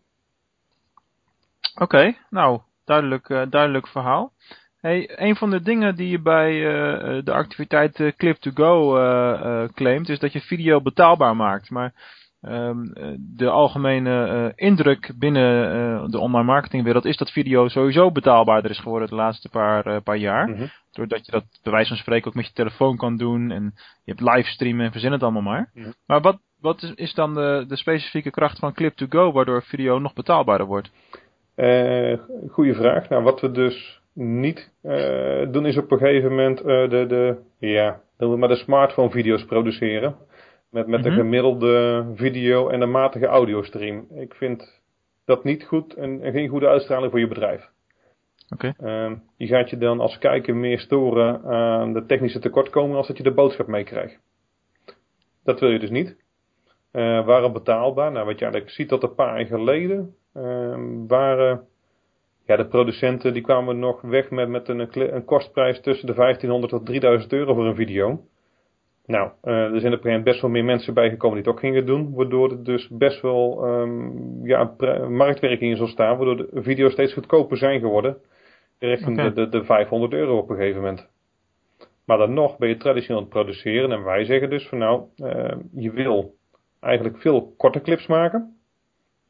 Oké, 1.79 1.95
okay, 1.95 2.17
nou, 2.29 2.59
duidelijk, 2.85 3.29
uh, 3.29 3.41
duidelijk 3.49 3.87
verhaal. 3.87 4.33
Hey, 4.79 5.09
een 5.19 5.35
van 5.35 5.49
de 5.49 5.61
dingen 5.61 5.95
die 5.95 6.09
je 6.09 6.21
bij 6.21 6.53
uh, 6.53 7.23
de 7.23 7.33
activiteit 7.33 8.13
Clip2Go 8.13 8.95
uh, 8.95 9.63
claimt, 9.73 10.09
is 10.09 10.19
dat 10.19 10.33
je 10.33 10.41
video 10.41 10.81
betaalbaar 10.81 11.35
maakt. 11.35 11.69
Maar 11.69 12.17
Um, 12.41 12.93
de 13.35 13.49
algemene 13.49 14.51
indruk 14.55 15.13
binnen 15.17 16.11
de 16.11 16.19
online 16.19 16.45
marketingwereld 16.45 17.05
is 17.05 17.17
dat 17.17 17.31
video 17.31 17.67
sowieso 17.67 18.11
betaalbaarder 18.11 18.71
is 18.71 18.79
geworden 18.79 19.09
de 19.09 19.15
laatste 19.15 19.49
paar, 19.49 20.01
paar 20.01 20.17
jaar. 20.17 20.47
Mm 20.47 20.55
-hmm. 20.55 20.69
Doordat 20.91 21.25
je 21.25 21.31
dat 21.31 21.43
bij 21.63 21.71
wijze 21.71 21.87
van 21.87 21.97
spreken 21.97 22.27
ook 22.27 22.35
met 22.35 22.45
je 22.45 22.53
telefoon 22.53 22.97
kan 22.97 23.17
doen 23.17 23.51
en 23.51 23.63
je 24.03 24.13
hebt 24.13 24.21
livestreamen 24.21 24.85
en 24.85 24.91
verzin 24.91 25.11
het 25.11 25.23
allemaal 25.23 25.41
maar. 25.41 25.69
Mm 25.73 25.83
-hmm. 25.83 25.93
Maar 26.05 26.21
wat, 26.21 26.39
wat 26.59 26.83
is, 26.83 26.93
is 26.93 27.13
dan 27.13 27.33
de, 27.33 27.65
de 27.67 27.75
specifieke 27.75 28.31
kracht 28.31 28.59
van 28.59 28.75
Clip2Go 28.81 29.33
waardoor 29.33 29.63
video 29.63 29.99
nog 29.99 30.13
betaalbaarder 30.13 30.67
wordt? 30.67 30.91
Goeie 32.49 32.73
vraag. 32.73 33.09
Nou, 33.09 33.23
wat 33.23 33.41
we 33.41 33.51
dus 33.51 34.01
niet 34.13 34.71
doen 35.51 35.65
is 35.65 35.77
op 35.77 35.91
een 35.91 35.97
gegeven 35.97 36.29
moment 36.29 36.57
de, 36.57 37.05
de, 37.07 37.37
ja, 37.67 38.01
maar 38.17 38.49
de 38.49 38.55
smartphone 38.55 39.09
video's 39.09 39.45
produceren. 39.45 40.15
Met, 40.69 40.87
met 40.87 41.05
een 41.05 41.11
mhm. 41.11 41.19
gemiddelde 41.21 42.05
video 42.15 42.69
en 42.69 42.81
een 42.81 42.91
matige 42.91 43.25
audiostream. 43.25 44.07
Ik 44.09 44.33
vind 44.33 44.81
dat 45.25 45.43
niet 45.43 45.63
goed 45.63 45.93
en, 45.93 46.21
en 46.21 46.31
geen 46.31 46.49
goede 46.49 46.67
uitstraling 46.67 47.11
voor 47.11 47.19
je 47.19 47.27
bedrijf. 47.27 47.69
Okay. 48.53 48.73
Uh, 48.83 49.17
je 49.37 49.47
gaat 49.47 49.69
je 49.69 49.77
dan 49.77 49.99
als 49.99 50.17
kijker 50.17 50.55
meer 50.55 50.79
storen 50.79 51.43
aan 51.43 51.93
de 51.93 52.05
technische 52.05 52.39
tekortkomingen 52.39 52.97
als 52.97 53.07
dat 53.07 53.17
je 53.17 53.23
de 53.23 53.33
boodschap 53.33 53.67
meekrijgt. 53.67 54.19
Dat 55.43 55.59
wil 55.59 55.69
je 55.69 55.79
dus 55.79 55.89
niet. 55.89 56.15
Uh, 56.91 57.25
waren 57.25 57.53
betaalbaar. 57.53 58.11
Nou, 58.11 58.25
wat 58.25 58.39
je 58.39 58.45
eigenlijk 58.45 58.73
ziet 58.73 58.89
dat 58.89 59.03
een 59.03 59.15
paar 59.15 59.37
jaar 59.37 59.47
geleden 59.47 60.15
uh, 60.35 60.77
waren 61.07 61.67
ja, 62.45 62.55
de 62.55 62.67
producenten 62.67 63.33
die 63.33 63.41
kwamen 63.41 63.79
nog 63.79 64.01
weg 64.01 64.29
met, 64.29 64.49
met 64.49 64.67
een, 64.67 65.15
een 65.15 65.25
kostprijs 65.25 65.81
tussen 65.81 66.07
de 66.07 66.13
1500 66.13 66.71
tot 66.71 66.85
3000 66.85 67.33
euro 67.33 67.53
voor 67.53 67.65
een 67.65 67.75
video. 67.75 68.21
Nou, 69.05 69.31
uh, 69.43 69.73
er 69.73 69.79
zijn 69.79 70.03
er 70.03 70.23
best 70.23 70.41
wel 70.41 70.49
meer 70.49 70.63
mensen 70.63 70.93
bijgekomen 70.93 71.37
die 71.37 71.45
het 71.45 71.53
ook 71.53 71.59
gingen 71.59 71.85
doen. 71.85 72.13
Waardoor 72.13 72.51
er 72.51 72.63
dus 72.63 72.87
best 72.87 73.21
wel 73.21 73.67
um, 73.67 74.45
ja, 74.45 74.75
marktwerking 75.09 75.71
in 75.71 75.77
zal 75.77 75.87
staan. 75.87 76.17
Waardoor 76.17 76.37
de 76.37 76.63
video's 76.63 76.91
steeds 76.91 77.13
goedkoper 77.13 77.57
zijn 77.57 77.79
geworden. 77.79 78.17
Richting 78.79 79.17
okay. 79.17 79.33
de, 79.33 79.49
de, 79.49 79.49
de 79.49 79.63
500 79.63 80.13
euro 80.13 80.37
op 80.37 80.49
een 80.49 80.55
gegeven 80.55 80.81
moment. 80.81 81.09
Maar 82.05 82.17
dan 82.17 82.33
nog 82.33 82.57
ben 82.57 82.69
je 82.69 82.77
traditioneel 82.77 83.17
aan 83.17 83.23
het 83.23 83.33
produceren. 83.33 83.91
En 83.91 84.03
wij 84.03 84.25
zeggen 84.25 84.49
dus 84.49 84.67
van 84.67 84.77
nou, 84.77 85.03
uh, 85.17 85.51
je 85.73 85.91
wil 85.91 86.33
eigenlijk 86.79 87.17
veel 87.17 87.53
korte 87.57 87.81
clips 87.81 88.07
maken. 88.07 88.57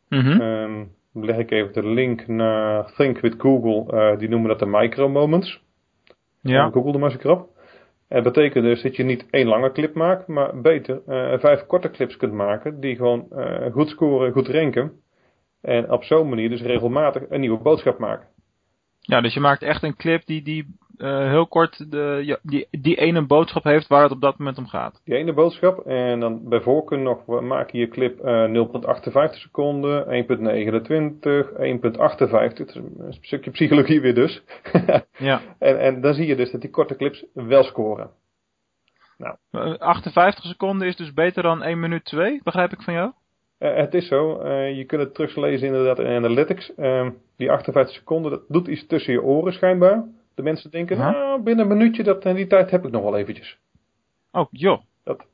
Mm 0.10 0.20
-hmm. 0.20 0.42
um, 0.42 0.92
leg 1.14 1.38
ik 1.38 1.52
even 1.52 1.74
de 1.74 1.88
link 1.88 2.28
naar 2.28 2.94
Think 2.94 3.20
with 3.20 3.36
Google. 3.38 3.94
Uh, 3.94 4.20
die 4.20 4.30
noemen 4.30 4.50
dat 4.50 4.60
de 4.60 4.66
micro 4.66 5.10
moments. 5.10 5.62
Ja. 6.42 6.70
Google 6.70 6.94
er 6.94 7.00
maar 7.00 7.12
eens 7.12 7.24
erop. 7.24 7.58
Het 8.08 8.24
betekent 8.24 8.64
dus 8.64 8.82
dat 8.82 8.96
je 8.96 9.04
niet 9.04 9.26
één 9.30 9.48
lange 9.48 9.72
clip 9.72 9.94
maakt, 9.96 10.28
maar 10.28 10.62
beter 10.62 11.02
uh, 11.08 11.40
vijf 11.40 11.66
korte 11.66 11.90
clips 11.90 12.18
kunt 12.18 12.34
maken 12.34 12.80
die 12.80 12.96
gewoon 12.96 13.28
uh, 13.32 13.72
goed 13.72 13.90
scoren, 13.90 14.32
goed 14.32 14.48
ranken. 14.48 14.92
En 15.62 15.92
op 15.92 16.04
zo'n 16.04 16.30
manier 16.30 16.50
dus 16.50 16.62
regelmatig 16.62 17.24
een 17.30 17.40
nieuwe 17.40 17.62
boodschap 17.62 18.00
maken. 18.00 18.28
Ja, 19.00 19.22
dus 19.22 19.34
je 19.34 19.40
maakt 19.40 19.62
echt 19.62 19.84
een 19.84 19.96
clip 19.96 20.26
die, 20.26 20.42
die 20.42 20.78
uh, 21.00 21.30
heel 21.30 21.48
kort 21.48 21.92
de, 21.92 22.40
die, 22.44 22.68
die 22.72 22.96
ene 22.96 23.26
boodschap 23.26 23.64
heeft 23.64 23.88
waar 23.88 24.04
het 24.04 24.12
op 24.12 24.22
dat 24.22 24.38
moment 24.38 24.58
om 24.58 24.68
gaat. 24.68 25.02
Die 25.04 25.16
ene 25.16 25.34
boodschap 25.34 25.86
en 25.86 26.20
dan 26.20 26.50
bij 26.50 26.62
voorkeur 26.62 27.00
nog 27.00 27.26
maak 27.26 27.70
je 27.70 27.78
je 27.78 27.88
clip 27.88 28.26
uh, 28.26 28.68
0.58 29.32 29.40
seconden, 29.40 30.06
1.29, 30.06 30.12
1.58. 31.52 32.58
Het 32.58 32.70
is 32.70 32.76
een 32.76 33.18
stukje 33.22 33.52
psychologie 33.52 34.02
weer 34.02 34.16
dus. 34.16 34.44
ja. 35.18 35.42
En, 35.60 35.80
en 35.80 36.02
dan 36.02 36.14
zie 36.14 36.28
je 36.28 36.36
dus 36.36 36.52
dat 36.52 36.62
die 36.62 36.70
korte 36.70 36.96
clips 36.96 37.26
wel 37.34 37.64
scoren. 37.64 38.10
Nou. 39.18 39.78
58 39.78 40.44
seconden 40.44 40.88
is 40.88 40.96
dus 40.96 41.14
beter 41.14 41.44
dan 41.44 41.64
1 41.64 41.80
minuut 41.80 42.06
2, 42.06 42.42
begrijp 42.44 42.72
ik 42.72 42.82
van 42.82 42.94
jou? 42.94 43.12
Uh, 43.60 43.76
het 43.76 43.94
is 43.94 44.08
zo. 44.08 44.42
Uh, 44.44 44.78
je 44.78 44.86
kunt 44.86 45.02
het 45.02 45.14
teruglezen 45.14 45.68
inderdaad 45.68 46.00
in 46.00 46.06
Analytics. 46.06 46.72
Uh, 46.78 47.08
die 47.38 47.52
58 47.52 47.96
seconden, 47.96 48.32
dat 48.32 48.42
doet 48.48 48.68
iets 48.68 48.88
tussen 48.88 49.14
je 49.14 49.24
oren 49.24 49.54
schijnbaar. 49.54 50.04
De 50.40 50.46
mensen 50.46 50.72
denken, 50.72 50.98
nou, 50.98 51.42
binnen 51.42 51.72
een 51.72 51.78
minuutje, 51.78 52.04
dat, 52.04 52.22
die 52.22 52.48
tijd 52.48 52.72
heb 52.72 52.86
ik 52.86 52.92
nog 52.92 53.04
wel 53.04 53.18
eventjes. 53.18 53.58
Oh, 54.32 54.48
joh. 54.52 54.82
Dat, 55.04 55.26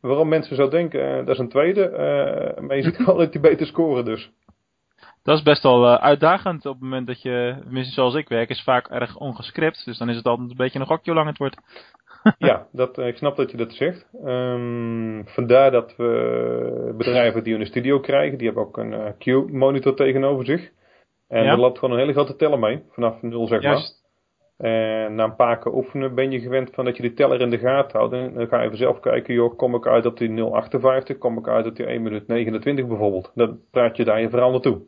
waarom 0.00 0.28
mensen 0.28 0.56
zo 0.56 0.68
denken, 0.68 1.24
dat 1.24 1.34
is 1.34 1.40
een 1.40 1.48
tweede. 1.48 1.90
maar 2.60 2.76
je 2.76 2.82
ziet 2.82 2.96
gewoon 3.04 3.18
dat 3.18 3.32
die 3.32 3.40
beter 3.40 3.66
scoren 3.66 4.04
dus. 4.04 4.30
Dat 5.22 5.36
is 5.36 5.42
best 5.42 5.62
wel 5.62 5.98
uitdagend 5.98 6.66
op 6.66 6.72
het 6.72 6.82
moment 6.82 7.06
dat 7.06 7.22
je, 7.22 7.56
tenminste 7.62 7.92
zoals 7.92 8.14
ik 8.14 8.28
werk, 8.28 8.48
is 8.48 8.62
vaak 8.62 8.88
erg 8.88 9.16
ongescript. 9.16 9.84
Dus 9.84 9.98
dan 9.98 10.08
is 10.08 10.16
het 10.16 10.26
altijd 10.26 10.50
een 10.50 10.56
beetje 10.56 10.78
een 10.78 10.86
gokje 10.86 11.10
hoe 11.10 11.14
lang 11.14 11.28
het 11.28 11.38
wordt. 11.38 11.56
ja, 12.38 12.66
dat, 12.72 12.98
ik 12.98 13.16
snap 13.16 13.36
dat 13.36 13.50
je 13.50 13.56
dat 13.56 13.72
zegt. 13.72 14.06
Um, 14.24 15.22
vandaar 15.26 15.70
dat 15.70 15.96
we 15.96 16.94
bedrijven 16.96 17.44
die 17.44 17.54
een 17.54 17.66
studio 17.66 18.00
krijgen, 18.00 18.38
die 18.38 18.46
hebben 18.46 18.66
ook 18.66 18.76
een 18.76 18.92
uh, 18.92 19.08
Q-monitor 19.18 19.94
tegenover 19.94 20.44
zich. 20.44 20.70
En 21.28 21.42
ja. 21.42 21.48
daar 21.48 21.58
loopt 21.58 21.78
gewoon 21.78 21.94
een 21.94 22.00
hele 22.00 22.12
grote 22.12 22.36
teller 22.36 22.58
mee, 22.58 22.82
vanaf 22.90 23.22
nul 23.22 23.46
zeg 23.46 23.62
maar. 23.62 23.99
En 24.60 25.14
na 25.14 25.24
een 25.24 25.36
paar 25.36 25.58
keer 25.58 25.74
oefenen 25.74 26.14
ben 26.14 26.30
je 26.30 26.40
gewend 26.40 26.70
van 26.74 26.84
dat 26.84 26.96
je 26.96 27.02
de 27.02 27.12
teller 27.12 27.40
in 27.40 27.50
de 27.50 27.58
gaten 27.58 27.98
houdt. 27.98 28.14
En 28.14 28.34
dan 28.34 28.46
ga 28.46 28.60
je 28.60 28.66
even 28.66 28.78
zelf 28.78 29.00
kijken, 29.00 29.34
joh, 29.34 29.56
kom 29.56 29.74
ik 29.74 29.86
uit 29.86 30.06
op 30.06 30.18
die 30.18 30.28
0,58, 30.28 31.18
kom 31.18 31.38
ik 31.38 31.48
uit 31.48 31.66
op 31.66 31.76
die 31.76 31.86
1 31.86 32.02
minuut 32.02 32.26
29 32.26 32.86
bijvoorbeeld. 32.86 33.32
Dan 33.34 33.58
praat 33.70 33.96
je 33.96 34.04
daar 34.04 34.20
je 34.20 34.30
verhaal 34.30 34.50
naartoe. 34.50 34.80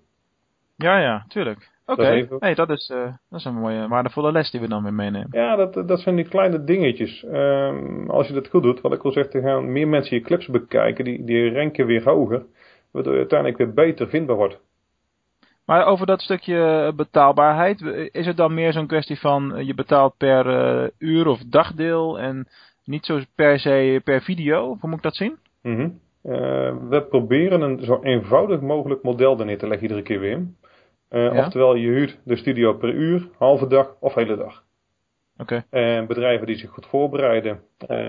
Ja, 0.77 0.99
ja, 0.99 1.25
tuurlijk. 1.29 1.71
Oké, 1.87 2.01
okay. 2.01 2.29
hey, 2.39 2.55
dat, 2.55 2.71
is, 2.71 2.91
uh, 2.95 3.05
dat 3.31 3.39
is 3.39 3.45
een 3.45 3.55
mooie, 3.55 3.89
waardevolle 3.89 4.33
les 4.33 4.51
die 4.51 4.61
we 4.61 4.69
dan 4.69 4.83
weer 4.83 4.95
meenemen. 4.95 5.29
Ja, 5.31 5.57
dat, 5.57 5.89
dat 5.89 6.01
zijn 6.01 6.17
die 6.17 6.29
kleine 6.29 6.65
dingetjes. 6.65 7.25
Um, 7.33 8.11
als 8.11 8.27
je 8.27 8.35
dat 8.35 8.49
goed 8.49 8.63
doet, 8.63 8.81
wat 8.81 8.93
ik 8.93 9.03
wil 9.03 9.13
zeggen, 9.13 9.33
er 9.33 9.49
gaan 9.49 9.73
meer 9.73 9.89
mensen 9.89 10.17
je 10.17 10.23
clips 10.23 10.47
bekijken, 10.47 11.05
die, 11.05 11.25
die 11.25 11.53
ranken 11.53 11.87
weer 11.87 12.05
hoger, 12.05 12.45
waardoor 12.91 13.13
je 13.13 13.19
uiteindelijk 13.19 13.59
weer 13.59 13.73
beter 13.73 14.09
vindbaar 14.09 14.37
wordt. 14.37 14.61
Maar 15.65 15.87
over 15.87 16.07
dat 16.07 16.21
stukje 16.21 16.93
betaalbaarheid, 16.97 17.81
is 18.13 18.27
het 18.27 18.37
dan 18.37 18.55
meer 18.55 18.73
zo'n 18.73 18.87
kwestie 18.87 19.21
van 19.21 19.55
eh, 19.55 19.67
je 19.67 19.75
betaalt 19.75 20.17
per 20.17 20.47
uh, 20.47 20.89
uur 20.99 21.27
of 21.27 21.41
dagdeel 21.41 22.19
en 22.19 22.49
niet 22.85 23.07
zo 23.07 23.21
per 23.35 23.59
se 23.59 24.01
per 24.05 24.23
video? 24.23 24.77
Hoe 24.81 24.89
moet 24.89 24.99
ik 24.99 25.03
dat 25.03 25.17
zien? 25.17 25.37
Mm 25.63 25.77
-hmm. 25.77 26.01
uh, 26.25 26.75
we 26.89 27.07
proberen 27.09 27.61
een 27.61 27.85
zo 27.85 28.01
eenvoudig 28.03 28.61
mogelijk 28.61 29.03
model 29.03 29.39
er 29.39 29.45
neer 29.45 29.59
te 29.59 29.67
leggen 29.67 29.83
iedere 29.83 30.03
keer 30.03 30.21
weer. 30.21 30.47
Uh, 31.11 31.33
ja? 31.33 31.47
Oftewel, 31.47 31.75
je 31.75 31.89
huurt 31.89 32.19
de 32.25 32.37
studio 32.37 32.75
per 32.75 32.95
uur, 32.95 33.29
halve 33.39 33.67
dag 33.67 33.97
of 34.01 34.15
hele 34.15 34.37
dag. 34.37 34.65
Oké. 35.39 35.65
Okay. 35.69 35.97
En 35.97 36.07
bedrijven 36.07 36.47
die 36.47 36.57
zich 36.57 36.71
goed 36.71 36.87
voorbereiden, 36.87 37.61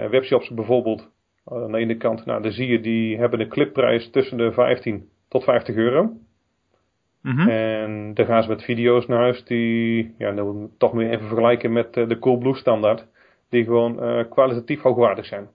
webshops 0.09 0.49
bijvoorbeeld, 0.49 1.09
aan 1.45 1.71
de 1.71 1.77
ene 1.77 1.97
kant, 1.97 2.25
nou, 2.25 2.41
dan 2.41 2.51
zie 2.51 2.67
je 2.67 2.79
die 2.79 3.17
hebben 3.17 3.39
een 3.39 3.49
clipprijs 3.49 4.09
tussen 4.09 4.37
de 4.37 4.51
15 4.51 5.09
tot 5.27 5.43
50 5.43 5.75
euro. 5.75 6.11
Mm 7.23 7.37
-hmm. 7.37 7.49
En 7.49 8.13
dan 8.13 8.25
gaan 8.25 8.43
ze 8.43 8.49
met 8.49 8.63
video's 8.63 9.07
naar 9.07 9.19
huis 9.19 9.43
die, 9.43 10.15
ja, 10.17 10.31
dan 10.31 10.69
toch 10.77 10.93
meer 10.93 11.09
even 11.09 11.27
vergelijken 11.27 11.73
met 11.73 11.93
de 11.93 12.17
Coolblue 12.19 12.55
standaard. 12.55 13.07
Die 13.49 13.63
gewoon 13.63 14.03
uh, 14.03 14.23
kwalitatief 14.29 14.81
hoogwaardig 14.81 15.25
zijn. 15.25 15.47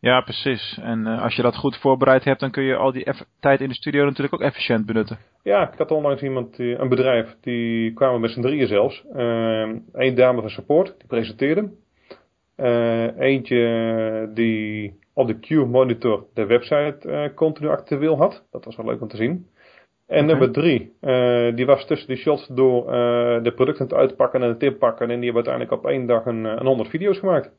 Ja, 0.00 0.20
precies. 0.20 0.78
En 0.82 1.00
uh, 1.00 1.22
als 1.22 1.34
je 1.34 1.42
dat 1.42 1.56
goed 1.56 1.76
voorbereid 1.76 2.24
hebt, 2.24 2.40
dan 2.40 2.50
kun 2.50 2.62
je 2.62 2.76
al 2.76 2.92
die 2.92 3.06
tijd 3.40 3.60
in 3.60 3.68
de 3.68 3.74
studio 3.74 4.04
natuurlijk 4.04 4.34
ook 4.34 4.40
efficiënt 4.40 4.86
benutten. 4.86 5.18
Ja, 5.42 5.72
ik 5.72 5.78
had 5.78 5.90
onlangs 5.90 6.22
iemand, 6.22 6.58
een 6.58 6.88
bedrijf, 6.88 7.36
die 7.40 7.92
kwamen 7.92 8.20
met 8.20 8.30
z'n 8.30 8.40
drieën 8.40 8.66
zelfs. 8.66 9.04
Eén 9.12 9.84
uh, 9.94 10.16
dame 10.16 10.40
van 10.40 10.50
support, 10.50 10.94
die 10.98 11.06
presenteerde. 11.06 11.70
Eentje 13.18 14.30
die 14.34 14.98
op 15.12 15.26
de 15.26 15.38
Q-monitor 15.38 16.26
de 16.34 16.46
website 16.46 17.32
continu 17.34 17.68
actueel 17.68 18.16
had. 18.16 18.46
Dat 18.50 18.64
was 18.64 18.76
wel 18.76 18.86
leuk 18.86 19.00
om 19.00 19.08
te 19.08 19.16
zien. 19.16 19.46
En 20.06 20.24
okay. 20.24 20.26
nummer 20.26 20.52
drie, 20.52 20.96
uh, 21.00 21.56
die 21.56 21.66
was 21.66 21.86
tussen 21.86 22.08
die 22.08 22.16
shots 22.16 22.46
door 22.46 22.84
uh, 22.84 23.42
de 23.42 23.52
producten 23.54 23.88
te 23.88 23.94
uitpakken 23.94 24.42
en 24.42 24.48
het 24.48 24.62
inpakken. 24.62 25.10
En 25.10 25.20
die 25.20 25.32
hebben 25.32 25.46
uiteindelijk 25.46 25.84
op 25.84 25.90
één 25.90 26.06
dag 26.06 26.26
een, 26.26 26.44
een 26.44 26.66
100 26.66 26.88
video's 26.88 27.18
gemaakt. 27.18 27.50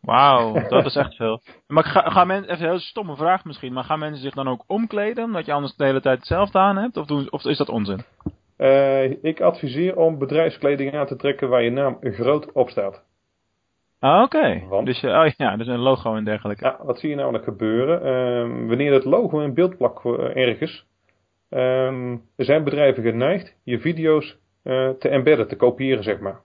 Wauw, 0.00 0.52
dat 0.68 0.84
is 0.84 0.96
echt 0.96 1.14
veel. 1.14 1.40
Maar 1.66 1.84
gaan 1.84 2.10
ga 2.12 2.24
mensen, 2.24 2.52
even 2.52 2.64
een 2.64 2.70
heel 2.70 2.80
stomme 2.80 3.16
vraag 3.16 3.44
misschien, 3.44 3.72
maar 3.72 3.84
gaan 3.84 3.98
mensen 3.98 4.22
zich 4.22 4.34
dan 4.34 4.48
ook 4.48 4.64
omkleden? 4.66 5.24
Omdat 5.24 5.46
je 5.46 5.52
anders 5.52 5.76
de 5.76 5.84
hele 5.84 6.00
tijd 6.00 6.18
hetzelfde 6.18 6.58
aan 6.58 6.76
hebt? 6.76 6.96
Of, 6.96 7.06
doen, 7.06 7.32
of 7.32 7.44
is 7.44 7.58
dat 7.58 7.68
onzin? 7.68 8.04
Uh, 8.58 9.24
ik 9.24 9.40
adviseer 9.40 9.96
om 9.96 10.18
bedrijfskleding 10.18 10.94
aan 10.94 11.06
te 11.06 11.16
trekken 11.16 11.48
waar 11.48 11.62
je 11.62 11.70
naam 11.70 11.98
groot 12.00 12.52
op 12.52 12.70
staat. 12.70 13.04
Ah, 14.00 14.22
oké. 14.22 14.62
Okay. 14.66 14.84
Dus, 14.84 15.04
oh 15.04 15.28
ja, 15.36 15.56
dus 15.56 15.66
een 15.66 15.78
logo 15.78 16.14
en 16.14 16.24
dergelijke. 16.24 16.64
Ja, 16.64 16.78
wat 16.82 16.98
zie 16.98 17.10
je 17.10 17.16
namelijk 17.16 17.44
gebeuren? 17.44 18.66
wanneer 18.68 18.92
het 18.92 19.04
logo 19.04 19.40
in 19.40 19.54
beeld 19.54 19.76
plakt 19.76 20.04
ergens, 20.34 20.86
Um, 21.50 22.12
er 22.36 22.44
zijn 22.44 22.64
bedrijven 22.64 23.02
geneigd 23.02 23.56
je 23.62 23.80
video's 23.80 24.38
uh, 24.64 24.90
te 24.90 25.08
embedden, 25.08 25.48
te 25.48 25.56
kopiëren, 25.56 26.02
zeg 26.02 26.20
maar. 26.20 26.40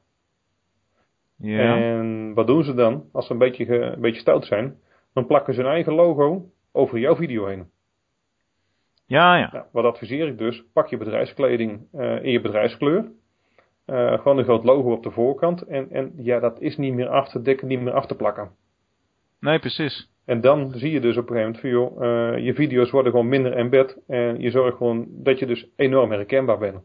Ja. 1.38 1.78
En 1.78 2.34
wat 2.34 2.48
doen 2.48 2.64
ze 2.64 2.74
dan? 2.74 3.10
Als 3.12 3.26
ze 3.26 3.32
een 3.32 3.38
beetje, 3.38 3.66
ge, 3.66 3.76
een 3.76 4.02
beetje 4.02 4.22
stout 4.22 4.46
zijn, 4.46 4.78
dan 5.14 5.26
plakken 5.26 5.54
ze 5.54 5.62
hun 5.62 5.70
eigen 5.72 5.94
logo 5.94 6.46
over 6.72 7.00
jouw 7.00 7.16
video 7.16 7.46
heen. 7.46 7.70
Ja, 9.06 9.38
ja. 9.38 9.50
Nou, 9.52 9.66
wat 9.72 9.86
adviseer 9.86 10.28
ik 10.28 10.38
dus? 10.38 10.64
Pak 10.74 10.88
je 10.88 10.98
bedrijfskleding 10.98 11.88
uh, 11.94 12.24
in 12.24 12.32
je 12.32 12.42
bedrijfskleur. 12.42 13.12
Uh, 13.86 14.18
gewoon 14.18 14.38
een 14.38 14.44
groot 14.44 14.64
logo 14.64 14.92
op 14.92 15.04
de 15.04 15.12
voorkant. 15.12 15.62
En, 15.62 15.92
en 15.92 16.14
ja, 16.18 16.40
dat 16.40 16.62
is 16.62 16.78
niet 16.78 16.94
meer 16.94 17.08
af 17.08 17.30
te 17.30 17.42
dekken, 17.42 17.68
niet 17.68 17.82
meer 17.82 17.94
af 17.94 18.06
te 18.06 18.16
plakken. 18.16 18.52
Nee, 19.40 19.60
precies. 19.60 20.12
En 20.26 20.42
dan 20.42 20.72
zie 20.76 20.92
je 20.92 21.00
dus 21.00 21.18
op 21.18 21.30
een 21.30 21.36
gegeven 21.36 21.60
moment 21.60 21.60
van 21.60 21.70
joh, 21.70 22.36
uh, 22.38 22.46
je 22.46 22.54
video's 22.54 22.92
worden 22.92 23.12
gewoon 23.12 23.28
minder 23.28 23.54
embed. 23.54 23.98
En 24.08 24.42
je 24.42 24.52
zorgt 24.52 24.78
gewoon 24.78 25.06
dat 25.10 25.40
je 25.40 25.46
dus 25.46 25.68
enorm 25.76 26.12
herkenbaar 26.12 26.58
bent. 26.58 26.82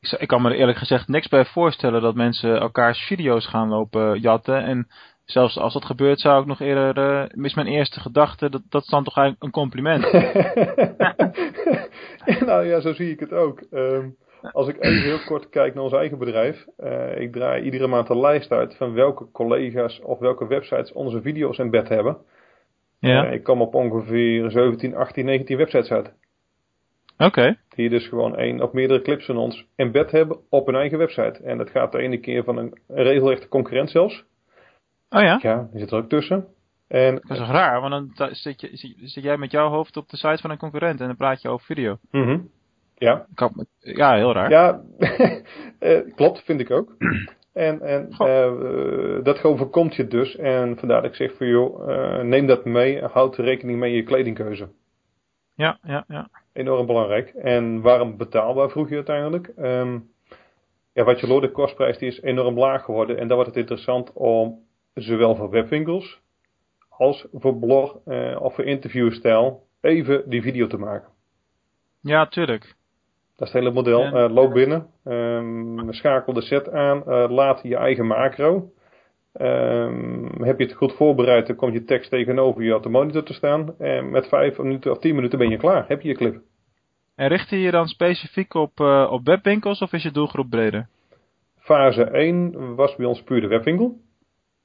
Ik, 0.00 0.20
ik 0.20 0.28
kan 0.28 0.42
me 0.42 0.50
er 0.50 0.56
eerlijk 0.56 0.78
gezegd 0.78 1.08
niks 1.08 1.28
bij 1.28 1.44
voorstellen 1.44 2.02
dat 2.02 2.14
mensen 2.14 2.60
elkaars 2.60 2.98
video's 2.98 3.46
gaan 3.46 3.68
lopen 3.68 4.20
jatten. 4.20 4.62
En 4.64 4.88
zelfs 5.24 5.58
als 5.58 5.72
dat 5.72 5.84
gebeurt 5.84 6.20
zou 6.20 6.40
ik 6.40 6.46
nog 6.46 6.60
eerder, 6.60 6.98
uh, 7.34 7.44
is 7.44 7.54
mijn 7.54 7.66
eerste 7.66 8.00
gedachte, 8.00 8.50
dat, 8.50 8.62
dat 8.68 8.82
is 8.82 8.88
dan 8.88 9.04
toch 9.04 9.16
eigenlijk 9.16 9.44
een 9.44 9.60
compliment. 9.60 10.12
nou 12.46 12.66
ja, 12.66 12.80
zo 12.80 12.92
zie 12.92 13.10
ik 13.10 13.20
het 13.20 13.32
ook. 13.32 13.62
Um, 13.70 14.16
als 14.52 14.68
ik 14.68 14.76
even 14.80 15.02
heel 15.02 15.24
kort 15.26 15.48
kijk 15.48 15.74
naar 15.74 15.82
ons 15.82 15.92
eigen 15.92 16.18
bedrijf. 16.18 16.66
Uh, 16.78 17.20
ik 17.20 17.32
draai 17.32 17.62
iedere 17.62 17.86
maand 17.86 18.08
een 18.08 18.20
lijst 18.20 18.50
uit 18.50 18.76
van 18.76 18.92
welke 18.92 19.30
collega's 19.32 20.00
of 20.02 20.18
welke 20.18 20.46
websites 20.46 20.92
onze 20.92 21.22
video's 21.22 21.58
in 21.58 21.70
bed 21.70 21.88
hebben. 21.88 22.16
Ja. 22.98 23.26
Uh, 23.26 23.32
ik 23.32 23.42
kom 23.42 23.60
op 23.60 23.74
ongeveer 23.74 24.50
17, 24.50 24.94
18, 24.94 25.24
19 25.24 25.56
websites 25.56 25.90
uit. 25.90 26.12
Oké. 27.12 27.24
Okay. 27.24 27.58
Die 27.68 27.88
dus 27.88 28.08
gewoon 28.08 28.36
één 28.36 28.62
of 28.62 28.72
meerdere 28.72 29.02
clips 29.02 29.24
van 29.24 29.36
ons 29.36 29.66
in 29.76 29.92
bed 29.92 30.10
hebben 30.10 30.38
op 30.48 30.66
hun 30.66 30.74
eigen 30.74 30.98
website. 30.98 31.42
En 31.42 31.58
dat 31.58 31.70
gaat 31.70 31.92
de 31.92 31.98
ene 31.98 32.18
keer 32.20 32.44
van 32.44 32.56
een, 32.56 32.78
regelrechte 32.86 33.48
concurrent 33.48 33.90
zelfs. 33.90 34.24
Oh 35.10 35.20
ja? 35.22 35.38
Ja, 35.42 35.68
die 35.70 35.80
zit 35.80 35.90
er 35.90 35.98
ook 35.98 36.08
tussen. 36.08 36.46
En, 36.88 37.14
dat 37.14 37.30
is 37.30 37.38
toch 37.38 37.50
raar, 37.50 37.80
want 37.80 38.16
dan 38.16 38.34
zit, 38.34 38.60
je, 38.60 38.70
zit 39.02 39.24
jij 39.24 39.36
met 39.36 39.50
jouw 39.50 39.68
hoofd 39.68 39.96
op 39.96 40.08
de 40.08 40.16
site 40.16 40.38
van 40.40 40.50
een 40.50 40.58
concurrent 40.58 41.00
en 41.00 41.06
dan 41.06 41.16
praat 41.16 41.42
je 41.42 41.48
over 41.48 41.66
video. 41.66 41.98
Mm 42.10 42.50
ja. 43.00 43.26
Ja, 43.78 44.14
heel 44.14 44.32
raar. 44.32 44.50
Ja, 44.50 44.82
uh, 45.80 46.14
klopt, 46.16 46.42
vind 46.44 46.60
ik 46.60 46.70
ook. 46.70 46.94
En, 47.52 47.80
en 47.80 48.08
uh, 48.18 49.24
dat 49.24 49.44
overkomt 49.44 49.94
je 49.94 50.06
dus. 50.06 50.36
En 50.36 50.78
vandaar 50.78 51.02
dat 51.02 51.10
ik 51.10 51.16
zeg 51.16 51.34
voor 51.36 51.46
joh, 51.46 51.88
uh, 51.88 52.20
neem 52.20 52.46
dat 52.46 52.64
mee. 52.64 53.02
Houd 53.04 53.36
rekening 53.36 53.78
mee 53.78 53.94
je 53.94 54.02
kledingkeuze. 54.02 54.68
Ja, 55.54 55.78
ja, 55.82 56.04
ja. 56.08 56.28
Enorm 56.52 56.86
belangrijk. 56.86 57.28
En 57.28 57.80
waarom 57.80 58.16
betaalbaar 58.16 58.70
vroeg 58.70 58.88
je 58.88 58.94
uiteindelijk? 58.94 59.52
Um, 59.58 60.10
ja, 60.92 61.04
wat 61.04 61.20
je 61.20 61.26
hoort, 61.26 61.42
de 61.42 61.50
kostprijs 61.50 61.98
die 61.98 62.08
is 62.08 62.22
enorm 62.22 62.58
laag 62.58 62.84
geworden. 62.84 63.18
En 63.18 63.28
dan 63.28 63.36
wordt 63.36 63.50
het 63.50 63.60
interessant 63.60 64.12
om 64.12 64.58
zowel 64.94 65.36
voor 65.36 65.50
webwinkels 65.50 66.20
als 66.88 67.26
voor 67.32 67.58
blog 67.58 67.98
uh, 68.06 68.40
of 68.40 68.54
voor 68.54 68.64
interviewstijl 68.64 69.66
even 69.80 70.30
die 70.30 70.42
video 70.42 70.66
te 70.66 70.78
maken. 70.78 71.08
Ja, 72.00 72.26
tuurlijk. 72.26 72.74
Dat 73.40 73.48
is 73.48 73.54
het 73.54 73.62
hele 73.62 73.74
model. 73.74 74.02
Ja. 74.02 74.24
Uh, 74.24 74.34
loop 74.34 74.52
binnen, 74.52 74.86
um, 75.04 75.92
schakel 75.92 76.32
de 76.32 76.40
set 76.40 76.70
aan, 76.70 77.02
uh, 77.06 77.30
laat 77.30 77.60
je 77.62 77.76
eigen 77.76 78.06
macro. 78.06 78.70
Um, 79.40 80.42
heb 80.42 80.58
je 80.58 80.64
het 80.64 80.74
goed 80.74 80.92
voorbereid, 80.92 81.46
dan 81.46 81.56
komt 81.56 81.72
je 81.72 81.84
tekst 81.84 82.10
tegenover 82.10 82.62
je 82.62 82.74
op 82.74 82.82
de 82.82 82.88
monitor 82.88 83.22
te 83.22 83.32
staan. 83.32 83.74
En 83.78 84.10
met 84.10 84.28
vijf 84.28 84.58
minuten 84.58 84.90
of 84.90 84.98
tien 84.98 85.14
minuten 85.14 85.38
ben 85.38 85.48
je 85.48 85.56
klaar. 85.56 85.84
Heb 85.88 86.00
je 86.00 86.08
je 86.08 86.14
clip. 86.14 86.40
En 87.16 87.28
richt 87.28 87.50
je 87.50 87.60
je 87.60 87.70
dan 87.70 87.86
specifiek 87.86 88.54
op, 88.54 88.80
uh, 88.80 89.08
op 89.10 89.24
webwinkels 89.24 89.80
of 89.80 89.92
is 89.92 90.02
je 90.02 90.10
doelgroep 90.10 90.50
breder? 90.50 90.88
Fase 91.58 92.04
1 92.04 92.74
was 92.74 92.96
bij 92.96 93.06
ons 93.06 93.22
puur 93.22 93.40
de 93.40 93.46
webwinkel. 93.46 94.00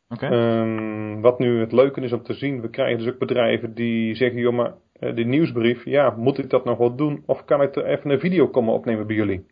Okay. 0.09 0.59
Um, 0.59 1.21
wat 1.21 1.39
nu 1.39 1.59
het 1.59 1.71
leuke 1.71 2.01
is 2.01 2.13
om 2.13 2.23
te 2.23 2.33
zien, 2.33 2.61
we 2.61 2.69
krijgen 2.69 2.97
dus 2.97 3.13
ook 3.13 3.19
bedrijven 3.19 3.73
die 3.73 4.15
zeggen, 4.15 4.39
joh 4.39 4.53
maar 4.53 4.73
uh, 4.99 5.15
die 5.15 5.25
nieuwsbrief, 5.25 5.86
ja, 5.86 6.13
moet 6.17 6.38
ik 6.38 6.49
dat 6.49 6.65
nog 6.65 6.77
wel 6.77 6.95
doen? 6.95 7.23
Of 7.25 7.45
kan 7.45 7.62
ik 7.62 7.75
er 7.75 7.86
even 7.86 8.10
een 8.10 8.19
video 8.19 8.47
komen 8.47 8.73
opnemen 8.73 9.08
bij 9.08 9.15
jullie? 9.15 9.45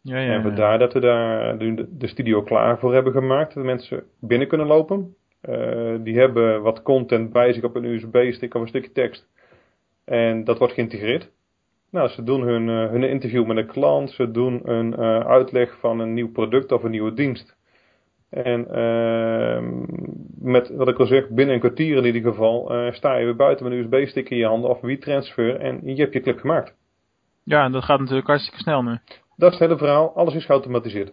Ja, 0.00 0.18
ja, 0.18 0.32
en 0.32 0.42
vandaar 0.42 0.78
dat 0.78 0.92
we 0.92 1.00
daar 1.00 1.58
de, 1.58 1.86
de 1.90 2.06
studio 2.06 2.42
klaar 2.42 2.78
voor 2.78 2.94
hebben 2.94 3.12
gemaakt. 3.12 3.54
Dat 3.54 3.64
mensen 3.64 4.04
binnen 4.20 4.48
kunnen 4.48 4.66
lopen. 4.66 5.14
Uh, 5.48 5.94
die 6.00 6.18
hebben 6.18 6.62
wat 6.62 6.82
content 6.82 7.32
bij 7.32 7.52
zich 7.52 7.62
op 7.62 7.76
een 7.76 7.84
USB-stick 7.84 8.54
of 8.54 8.60
een 8.60 8.68
stukje 8.68 8.92
tekst. 8.92 9.28
En 10.04 10.44
dat 10.44 10.58
wordt 10.58 10.74
geïntegreerd. 10.74 11.30
Nou, 11.90 12.08
ze 12.08 12.22
doen 12.22 12.42
hun, 12.42 12.68
uh, 12.68 12.90
hun 12.90 13.02
interview 13.02 13.46
met 13.46 13.56
een 13.56 13.66
klant. 13.66 14.10
Ze 14.10 14.30
doen 14.30 14.60
een 14.70 14.96
uitleg 15.26 15.78
van 15.78 15.98
een 15.98 16.14
nieuw 16.14 16.30
product 16.30 16.72
of 16.72 16.82
een 16.82 16.90
nieuwe 16.90 17.14
dienst. 17.14 17.57
En 18.30 18.66
uh, 18.70 19.58
met 20.38 20.68
wat 20.68 20.88
ik 20.88 20.98
al 20.98 21.06
zeg, 21.06 21.28
binnen 21.28 21.54
een 21.54 21.60
kwartier 21.60 21.96
in 21.96 22.04
ieder 22.04 22.22
geval, 22.22 22.74
uh, 22.74 22.92
sta 22.92 23.16
je 23.16 23.24
weer 23.24 23.36
buiten 23.36 23.64
met 23.64 23.74
een 23.74 23.78
USB-stick 23.78 24.30
in 24.30 24.36
je 24.36 24.46
handen 24.46 24.70
of 24.70 24.80
WeTransfer 24.80 25.60
en 25.60 25.80
je 25.84 26.00
hebt 26.00 26.12
je 26.12 26.20
clip 26.20 26.38
gemaakt. 26.38 26.74
Ja, 27.44 27.64
en 27.64 27.72
dat 27.72 27.84
gaat 27.84 27.98
natuurlijk 27.98 28.26
hartstikke 28.26 28.58
snel 28.58 28.82
nu. 28.82 28.98
Dat 29.36 29.52
is 29.52 29.58
het 29.58 29.68
hele 29.68 29.78
verhaal. 29.78 30.16
Alles 30.16 30.34
is 30.34 30.44
geautomatiseerd. 30.44 31.12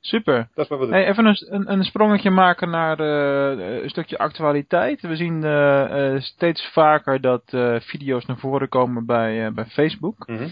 Super. 0.00 0.48
Dat 0.54 0.64
is 0.64 0.68
wat 0.70 0.78
we 0.78 0.84
doen. 0.84 0.94
Hey, 0.94 1.06
even 1.06 1.26
een, 1.26 1.46
een, 1.48 1.72
een 1.72 1.84
sprongetje 1.84 2.30
maken 2.30 2.70
naar 2.70 3.00
uh, 3.00 3.82
een 3.82 3.88
stukje 3.88 4.18
actualiteit. 4.18 5.00
We 5.00 5.16
zien 5.16 5.44
uh, 5.44 6.12
uh, 6.12 6.20
steeds 6.20 6.70
vaker 6.72 7.20
dat 7.20 7.42
video's 7.82 8.26
naar 8.26 8.38
voren 8.38 8.68
komen 8.68 9.06
bij, 9.06 9.52
bij 9.52 9.64
Facebook. 9.64 10.26
Mhm. 10.26 10.48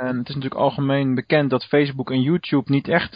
En 0.00 0.18
het 0.18 0.28
is 0.28 0.34
natuurlijk 0.34 0.60
algemeen 0.60 1.14
bekend 1.14 1.50
dat 1.50 1.64
Facebook 1.64 2.10
en 2.10 2.20
YouTube 2.20 2.72
niet 2.72 2.88
echt 2.88 3.12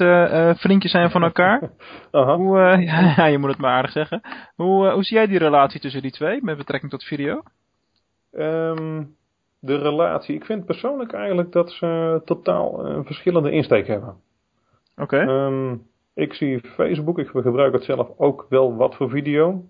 vriendjes 0.61 0.90
zijn 0.90 1.11
van 1.11 1.23
elkaar. 1.23 1.70
Aha. 2.11 2.37
Hoe, 2.37 2.59
ja, 3.16 3.27
je 3.27 3.38
moet 3.38 3.51
het 3.51 3.59
maar 3.59 3.73
aardig 3.73 3.92
zeggen. 3.92 4.20
Hoe, 4.55 4.90
hoe 4.90 5.05
zie 5.05 5.16
jij 5.16 5.27
die 5.27 5.38
relatie 5.38 5.81
tussen 5.81 6.03
die 6.03 6.11
twee 6.11 6.42
met 6.42 6.57
betrekking 6.57 6.90
tot 6.90 7.05
video? 7.05 7.42
Um, 8.33 9.16
de 9.61 9.79
relatie. 9.79 10.35
Ik 10.35 10.44
vind 10.44 10.64
persoonlijk 10.64 11.12
eigenlijk 11.12 11.53
dat 11.53 11.70
ze 11.70 12.20
totaal 12.25 12.87
een 12.87 13.05
verschillende 13.05 13.51
insteek 13.51 13.87
hebben. 13.87 14.14
Oké. 14.97 15.20
Um, 15.20 15.87
ik 16.14 16.35
zie 16.35 16.61
Facebook, 16.61 17.18
ik 17.18 17.29
gebruik 17.29 17.73
het 17.73 17.85
zelf 17.85 18.09
ook 18.16 18.47
wel 18.49 18.77
wat 18.77 18.94
voor 18.94 19.11
video. 19.11 19.64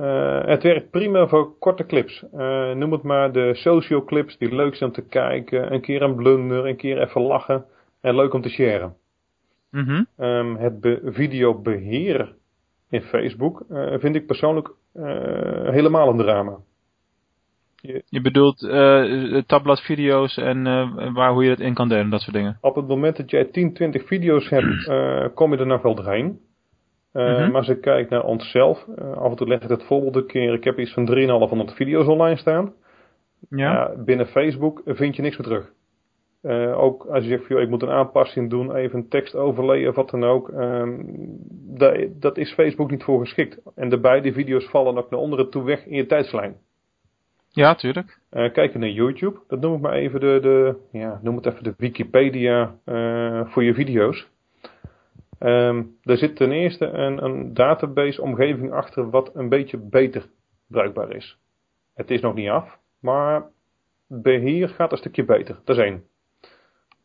Uh, 0.00 0.44
het 0.44 0.62
werkt 0.62 0.90
prima 0.90 1.26
voor 1.26 1.58
korte 1.58 1.86
clips. 1.86 2.24
Uh, 2.34 2.72
noem 2.72 2.92
het 2.92 3.02
maar 3.02 3.32
de 3.32 3.54
social 3.54 4.04
clips 4.04 4.38
die 4.38 4.54
leuk 4.54 4.74
zijn 4.74 4.90
om 4.90 4.96
te 4.96 5.08
kijken. 5.08 5.72
Een 5.72 5.80
keer 5.80 6.02
een 6.02 6.14
blunder, 6.14 6.66
een 6.66 6.76
keer 6.76 7.00
even 7.02 7.20
lachen. 7.20 7.64
En 8.00 8.14
leuk 8.14 8.32
om 8.32 8.42
te 8.42 8.48
sharen. 8.48 8.94
Mm 9.70 9.84
-hmm. 9.84 10.06
um, 10.26 10.56
het 10.56 10.80
be 10.80 11.00
videobeheer 11.04 12.34
in 12.90 13.02
Facebook 13.02 13.64
uh, 13.70 13.98
vind 13.98 14.16
ik 14.16 14.26
persoonlijk 14.26 14.70
helemaal 15.72 16.08
een 16.08 16.16
drama. 16.16 16.56
Je, 17.76 18.02
je 18.08 18.20
bedoelt 18.20 18.62
uh, 18.62 19.42
tabbladvideo's 19.46 20.36
en 20.36 20.62
waar, 21.12 21.32
hoe 21.32 21.42
je 21.42 21.48
dat 21.48 21.60
in 21.60 21.74
kan 21.74 21.88
delen, 21.88 22.10
dat 22.10 22.20
soort 22.20 22.36
dingen? 22.36 22.58
Op 22.60 22.74
het 22.74 22.86
moment 22.86 23.16
dat 23.16 23.30
jij 23.30 23.44
10, 23.44 23.72
20 23.74 24.06
video's 24.06 24.48
hebt, 24.48 24.84
kom 25.34 25.52
je 25.52 25.58
er 25.58 25.66
nog 25.66 25.82
wel 25.82 25.94
doorheen. 25.94 26.40
Mm 27.16 27.34
-hmm. 27.34 27.50
Maar 27.50 27.60
als 27.60 27.68
ik 27.68 27.80
kijk 27.80 28.08
naar 28.08 28.24
onszelf, 28.24 28.86
af 29.14 29.30
en 29.30 29.36
toe 29.36 29.48
leg 29.48 29.62
ik 29.62 29.68
het 29.68 29.84
voorbeeld 29.84 30.16
een 30.16 30.26
keer. 30.26 30.52
Ik 30.52 30.64
heb 30.64 30.78
iets 30.78 30.92
van 30.92 31.06
3,500 31.06 31.72
video's 31.72 32.06
online 32.06 32.36
staan. 32.36 32.72
Ja. 33.50 33.92
binnen 33.96 34.26
Facebook 34.26 34.82
vind 34.84 35.16
je 35.16 35.22
niks 35.22 35.36
meer 35.36 35.46
terug. 35.46 35.72
ook 36.74 37.06
als 37.06 37.24
je 37.24 37.30
zegt, 37.30 37.48
joh, 37.48 37.60
ik 37.60 37.68
moet 37.68 37.82
een 37.82 37.90
aanpassing 37.90 38.50
doen, 38.50 38.74
even 38.74 38.98
een 38.98 39.08
tekst 39.08 39.34
overlayen 39.34 39.88
of 39.88 39.94
wat 39.94 40.10
dan 40.10 40.24
ook. 40.24 40.52
dat, 41.78 41.96
dat 42.20 42.38
is 42.38 42.52
Facebook 42.52 42.90
niet 42.90 43.04
voor 43.04 43.20
geschikt. 43.20 43.60
En 43.74 43.88
de 43.88 44.00
beide 44.00 44.32
video's 44.32 44.68
vallen 44.68 44.98
ook 44.98 45.10
naar 45.10 45.20
onderen 45.20 45.50
toe 45.50 45.64
weg 45.64 45.86
in 45.86 45.96
je 45.96 46.06
tijdslijn. 46.06 46.56
Ja, 47.56 47.74
tuurlijk. 47.74 48.18
Uh, 48.32 48.52
kijken 48.52 48.80
naar 48.80 48.88
YouTube. 48.88 49.38
Dat 49.48 49.60
noem 49.60 49.74
ik 49.74 49.80
maar 49.80 49.92
even 49.92 50.20
de, 50.20 50.38
de 50.42 50.76
ja, 50.92 51.20
noem 51.22 51.36
het 51.36 51.46
even 51.46 51.64
de 51.64 51.74
Wikipedia 51.76 52.74
uh, 52.84 53.46
voor 53.46 53.64
je 53.64 53.74
video's. 53.74 54.28
Um, 55.40 55.96
er 56.02 56.16
zit 56.16 56.36
ten 56.36 56.52
eerste 56.52 56.86
een, 56.86 57.24
een 57.24 57.54
database 57.54 58.22
omgeving 58.22 58.72
achter 58.72 59.10
wat 59.10 59.30
een 59.34 59.48
beetje 59.48 59.78
beter 59.78 60.26
bruikbaar 60.66 61.10
is. 61.10 61.38
Het 61.94 62.10
is 62.10 62.20
nog 62.20 62.34
niet 62.34 62.48
af, 62.48 62.78
maar 63.00 63.44
beheer 64.06 64.68
gaat 64.68 64.92
een 64.92 64.98
stukje 64.98 65.24
beter. 65.24 65.58
Dat 65.64 65.76
is 65.76 65.82
één. 65.82 66.04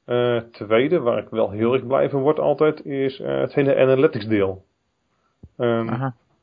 Uh, 0.05 0.37
tweede, 0.37 0.99
waar 0.99 1.17
ik 1.17 1.29
wel 1.29 1.51
heel 1.51 1.73
erg 1.73 1.87
blij 1.87 2.09
van 2.09 2.21
word 2.21 2.39
altijd, 2.39 2.85
is 2.85 3.17
het 3.17 3.53
hele 3.53 3.75
analytics 3.75 4.27
deel. 4.27 4.65
Um, 5.57 5.89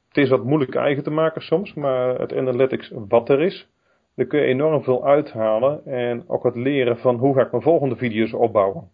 het 0.09 0.16
is 0.16 0.29
wat 0.29 0.44
moeilijk 0.44 0.74
eigen 0.74 1.03
te 1.03 1.11
maken 1.11 1.42
soms, 1.42 1.74
maar 1.74 2.18
het 2.18 2.35
analytics 2.35 2.92
wat 3.09 3.29
er 3.29 3.40
is, 3.40 3.68
daar 4.14 4.27
kun 4.27 4.40
je 4.40 4.46
enorm 4.46 4.83
veel 4.83 5.07
uithalen 5.07 5.87
en 5.87 6.24
ook 6.27 6.44
het 6.44 6.57
leren 6.57 6.98
van 6.98 7.16
hoe 7.16 7.35
ga 7.35 7.42
ik 7.42 7.51
mijn 7.51 7.62
volgende 7.62 7.96
video's 7.96 8.33
opbouwen. 8.33 8.88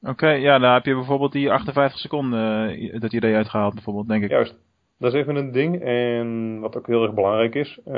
Oké, 0.00 0.10
okay, 0.10 0.40
ja, 0.40 0.58
daar 0.58 0.74
heb 0.74 0.84
je 0.84 0.94
bijvoorbeeld 0.94 1.32
die 1.32 1.52
58 1.52 1.98
seconden 2.00 2.82
uh, 2.82 3.00
dat 3.00 3.12
idee 3.12 3.34
uitgehaald 3.34 3.74
bijvoorbeeld, 3.74 4.08
denk 4.08 4.22
ik. 4.22 4.30
Juist, 4.30 4.58
dat 4.98 5.14
is 5.14 5.20
even 5.20 5.36
een 5.36 5.52
ding 5.52 5.80
en 5.82 6.58
wat 6.60 6.76
ook 6.76 6.86
heel 6.86 7.02
erg 7.02 7.14
belangrijk 7.14 7.54
is, 7.54 7.78
uh, 7.86 7.94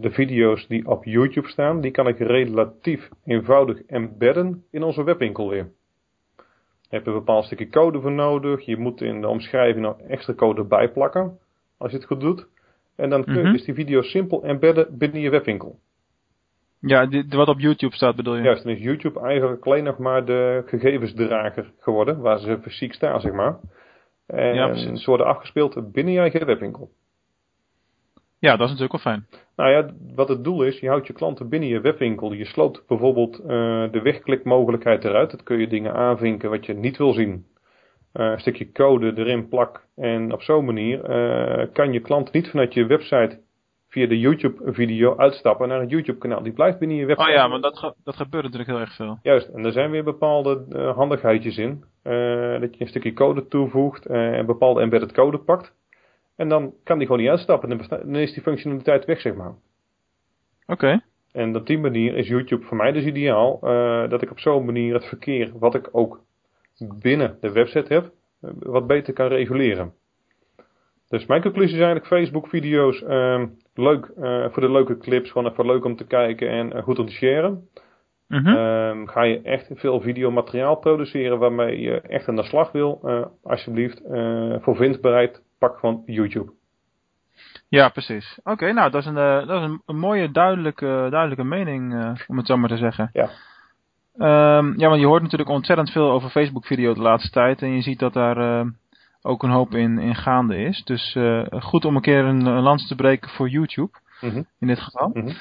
de 0.00 0.10
video's 0.10 0.66
die 0.66 0.86
op 0.88 1.04
YouTube 1.04 1.48
staan, 1.48 1.80
die 1.80 1.90
kan 1.90 2.08
ik 2.08 2.18
relatief 2.18 3.08
eenvoudig 3.24 3.82
embedden 3.86 4.64
in 4.70 4.82
onze 4.82 5.02
webwinkel 5.04 5.48
weer. 5.48 5.70
Je 6.90 6.94
hebt 6.96 7.06
een 7.06 7.12
bepaald 7.12 7.44
stukje 7.44 7.68
code 7.68 8.00
voor 8.00 8.12
nodig, 8.12 8.64
je 8.64 8.76
moet 8.76 9.00
in 9.00 9.20
de 9.20 9.28
omschrijving 9.28 9.84
nog 9.84 10.00
extra 10.00 10.34
code 10.34 10.64
bijplakken, 10.64 11.38
als 11.78 11.90
je 11.90 11.96
het 11.96 12.06
goed 12.06 12.20
doet. 12.20 12.46
En 12.96 13.10
dan 13.10 13.24
kun 13.24 13.34
je 13.34 13.42
Mhm. 13.42 13.52
dus 13.52 13.64
die 13.64 13.74
video 13.74 14.02
simpel 14.02 14.44
embedden 14.44 14.98
binnen 14.98 15.20
je 15.20 15.30
webwinkel. 15.30 15.78
Ja, 16.80 17.08
wat 17.28 17.48
op 17.48 17.60
YouTube 17.60 17.94
staat 17.94 18.16
bedoel 18.16 18.36
je? 18.36 18.42
Juist, 18.42 18.62
dan 18.64 18.72
is 18.72 18.82
YouTube 18.82 19.20
eigenlijk 19.20 19.66
alleen 19.66 19.84
nog 19.84 19.98
maar 19.98 20.24
de 20.24 20.62
gegevensdrager 20.66 21.72
geworden, 21.78 22.20
waar 22.20 22.38
ze 22.38 22.58
fysiek 22.62 22.92
staan, 22.92 23.20
zeg 23.20 23.32
maar. 23.32 23.58
En 24.26 24.54
Ja, 24.54 24.68
precies. 24.68 25.02
ze 25.02 25.10
worden 25.10 25.26
afgespeeld 25.26 25.92
binnen 25.92 26.12
je 26.12 26.20
eigen 26.20 26.46
webwinkel. 26.46 26.90
Ja, 28.40 28.50
dat 28.56 28.68
is 28.68 28.74
natuurlijk 28.78 29.04
wel 29.04 29.12
fijn. 29.12 29.26
Nou 29.56 29.70
ja, 29.70 29.94
wat 30.14 30.28
het 30.28 30.44
doel 30.44 30.62
is, 30.62 30.80
je 30.80 30.88
houdt 30.88 31.06
je 31.06 31.12
klanten 31.12 31.48
binnen 31.48 31.68
je 31.68 31.80
webwinkel. 31.80 32.32
Je 32.32 32.44
sloopt 32.44 32.86
bijvoorbeeld 32.86 33.38
eh, 33.38 33.46
de 33.90 34.00
wegklikmogelijkheid 34.02 35.04
eruit. 35.04 35.30
Dat 35.30 35.42
kun 35.42 35.58
je 35.58 35.68
dingen 35.68 35.94
aanvinken 35.94 36.50
wat 36.50 36.66
je 36.66 36.74
niet 36.74 36.96
wil 36.96 37.12
zien. 37.12 37.46
Eh, 38.12 38.26
een 38.26 38.40
stukje 38.40 38.72
code 38.72 39.12
erin 39.16 39.48
plak. 39.48 39.86
En 39.96 40.32
op 40.32 40.42
zo'n 40.42 40.64
manier 40.64 41.04
eh, 41.04 41.66
kan 41.72 41.92
je 41.92 42.00
klant 42.00 42.32
niet 42.32 42.48
vanuit 42.48 42.74
je 42.74 42.86
website 42.86 43.40
via 43.98 44.06
de 44.06 44.18
YouTube 44.18 44.72
video 44.72 45.16
uitstappen 45.16 45.68
naar 45.68 45.80
het 45.80 45.90
YouTube 45.90 46.18
kanaal. 46.18 46.42
Die 46.42 46.52
blijft 46.52 46.78
binnen 46.78 46.96
je 46.96 47.06
website. 47.06 47.28
Oh 47.30 47.34
ja, 47.34 47.46
maar 47.48 47.60
dat, 47.60 47.78
ge- 47.78 47.94
dat 48.04 48.16
gebeurt 48.16 48.44
natuurlijk 48.44 48.70
heel 48.70 48.80
erg 48.80 48.94
veel. 48.94 49.18
Juist, 49.22 49.48
en 49.48 49.64
er 49.64 49.72
zijn 49.72 49.90
weer 49.90 50.04
bepaalde 50.04 50.64
eh, 50.70 50.96
handigheidjes 50.96 51.58
in. 51.58 51.84
Eh, 52.02 52.12
dat 52.60 52.74
je 52.76 52.80
een 52.80 52.88
stukje 52.88 53.12
code 53.12 53.48
toevoegt 53.48 54.06
eh, 54.06 54.38
en 54.38 54.46
bepaalde 54.46 54.80
embedded 54.80 55.12
code 55.12 55.38
pakt. 55.38 55.72
En 56.36 56.48
dan 56.48 56.72
kan 56.84 56.98
die 56.98 57.06
gewoon 57.06 57.22
niet 57.22 57.30
uitstappen. 57.30 57.68
Dan, 57.68 57.80
dan 57.88 58.16
is 58.16 58.32
die 58.32 58.42
functionaliteit 58.42 59.04
weg, 59.04 59.20
zeg 59.20 59.34
maar. 59.34 59.54
Oké. 60.66 61.02
En 61.32 61.56
op 61.56 61.66
die 61.66 61.78
manier 61.78 62.16
is 62.16 62.28
YouTube 62.28 62.64
voor 62.64 62.76
mij 62.76 62.92
dus 62.92 63.04
ideaal. 63.04 63.58
dat 64.08 64.22
ik 64.22 64.30
op 64.30 64.38
zo'n 64.38 64.64
manier 64.64 64.94
het 64.94 65.04
verkeer, 65.04 65.52
wat 65.58 65.74
ik 65.74 65.88
ook 65.92 66.20
binnen 66.78 67.36
de 67.40 67.52
website 67.52 67.94
heb, 67.94 68.10
wat 68.58 68.86
beter 68.86 69.12
kan 69.12 69.26
reguleren. 69.26 69.92
Dus 71.08 71.26
mijn 71.26 71.42
conclusie 71.42 71.74
is 71.74 71.82
eigenlijk 71.82 72.06
Facebook 72.06 72.48
video's 72.48 73.02
ehm, 73.02 73.46
leuk 73.78 74.04
eh, 74.04 74.44
voor 74.50 74.62
de 74.62 74.70
leuke 74.70 74.98
clips, 74.98 75.30
gewoon 75.30 75.50
even 75.50 75.66
leuk 75.66 75.84
om 75.84 75.96
te 75.96 76.06
kijken 76.06 76.48
en 76.48 76.72
eh, 76.72 76.82
goed 76.82 76.98
om 76.98 77.06
te 77.06 77.12
sharen. 77.12 77.68
Mhm. 78.28 78.46
Ehm, 78.46 79.06
ga 79.06 79.22
je 79.22 79.40
echt 79.42 79.70
veel 79.74 80.00
videomateriaal 80.00 80.76
produceren 80.76 81.38
waarmee 81.38 81.80
je 81.80 82.00
echt 82.00 82.28
aan 82.28 82.36
de 82.36 82.42
slag 82.42 82.72
wil, 82.72 83.00
eh, 83.04 83.24
alsjeblieft, 83.42 84.02
voor 84.60 84.76
vindbaarheid, 84.76 85.42
pak 85.58 85.78
gewoon 85.78 86.02
YouTube. 86.06 86.52
Ja, 87.68 87.88
precies. 87.88 88.40
Oké, 88.44 88.72
nou, 88.72 88.90
dat 88.90 89.00
is 89.00 89.06
een, 89.06 89.14
dat 89.46 89.62
is 89.62 89.68
een, 89.68 89.82
een 89.86 89.98
mooie, 89.98 90.30
duidelijke, 90.30 91.06
duidelijke 91.10 91.44
mening, 91.44 91.92
om 92.26 92.36
het 92.36 92.46
zo 92.46 92.56
maar 92.56 92.68
te 92.68 92.76
zeggen. 92.76 93.10
Ja. 93.12 93.30
Ehm, 94.18 94.78
ja, 94.78 94.88
want 94.88 95.00
je 95.00 95.06
hoort 95.06 95.22
natuurlijk 95.22 95.50
ontzettend 95.50 95.90
veel 95.90 96.10
over 96.10 96.30
Facebook-video 96.30 96.94
de 96.94 97.00
laatste 97.00 97.30
tijd. 97.30 97.62
En 97.62 97.74
je 97.74 97.82
ziet 97.82 97.98
dat 97.98 98.12
daar 98.12 98.36
eh, 98.36 98.66
ook 99.22 99.42
een 99.42 99.50
hoop 99.50 99.74
in, 99.74 99.98
in 99.98 100.14
gaande 100.14 100.56
is. 100.56 100.84
Dus 100.84 101.14
eh, 101.14 101.44
goed 101.50 101.84
om 101.84 101.96
een 101.96 102.02
keer 102.02 102.24
een, 102.24 102.46
een 102.46 102.62
lans 102.62 102.86
te 102.88 102.94
breken 102.94 103.30
voor 103.30 103.48
YouTube, 103.48 103.90
Mhm. 104.20 104.42
in 104.58 104.66
dit 104.66 104.78
geval. 104.80 105.10
Mhm. 105.12 105.32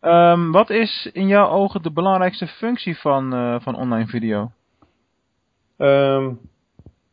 Ehm, 0.00 0.50
wat 0.50 0.70
is 0.70 1.10
in 1.12 1.26
jouw 1.26 1.48
ogen 1.48 1.82
de 1.82 1.92
belangrijkste 1.92 2.46
functie 2.46 2.98
van, 2.98 3.32
eh, 3.34 3.60
van 3.60 3.76
online 3.76 4.06
video? 4.06 4.50
Ehm, 5.76 6.32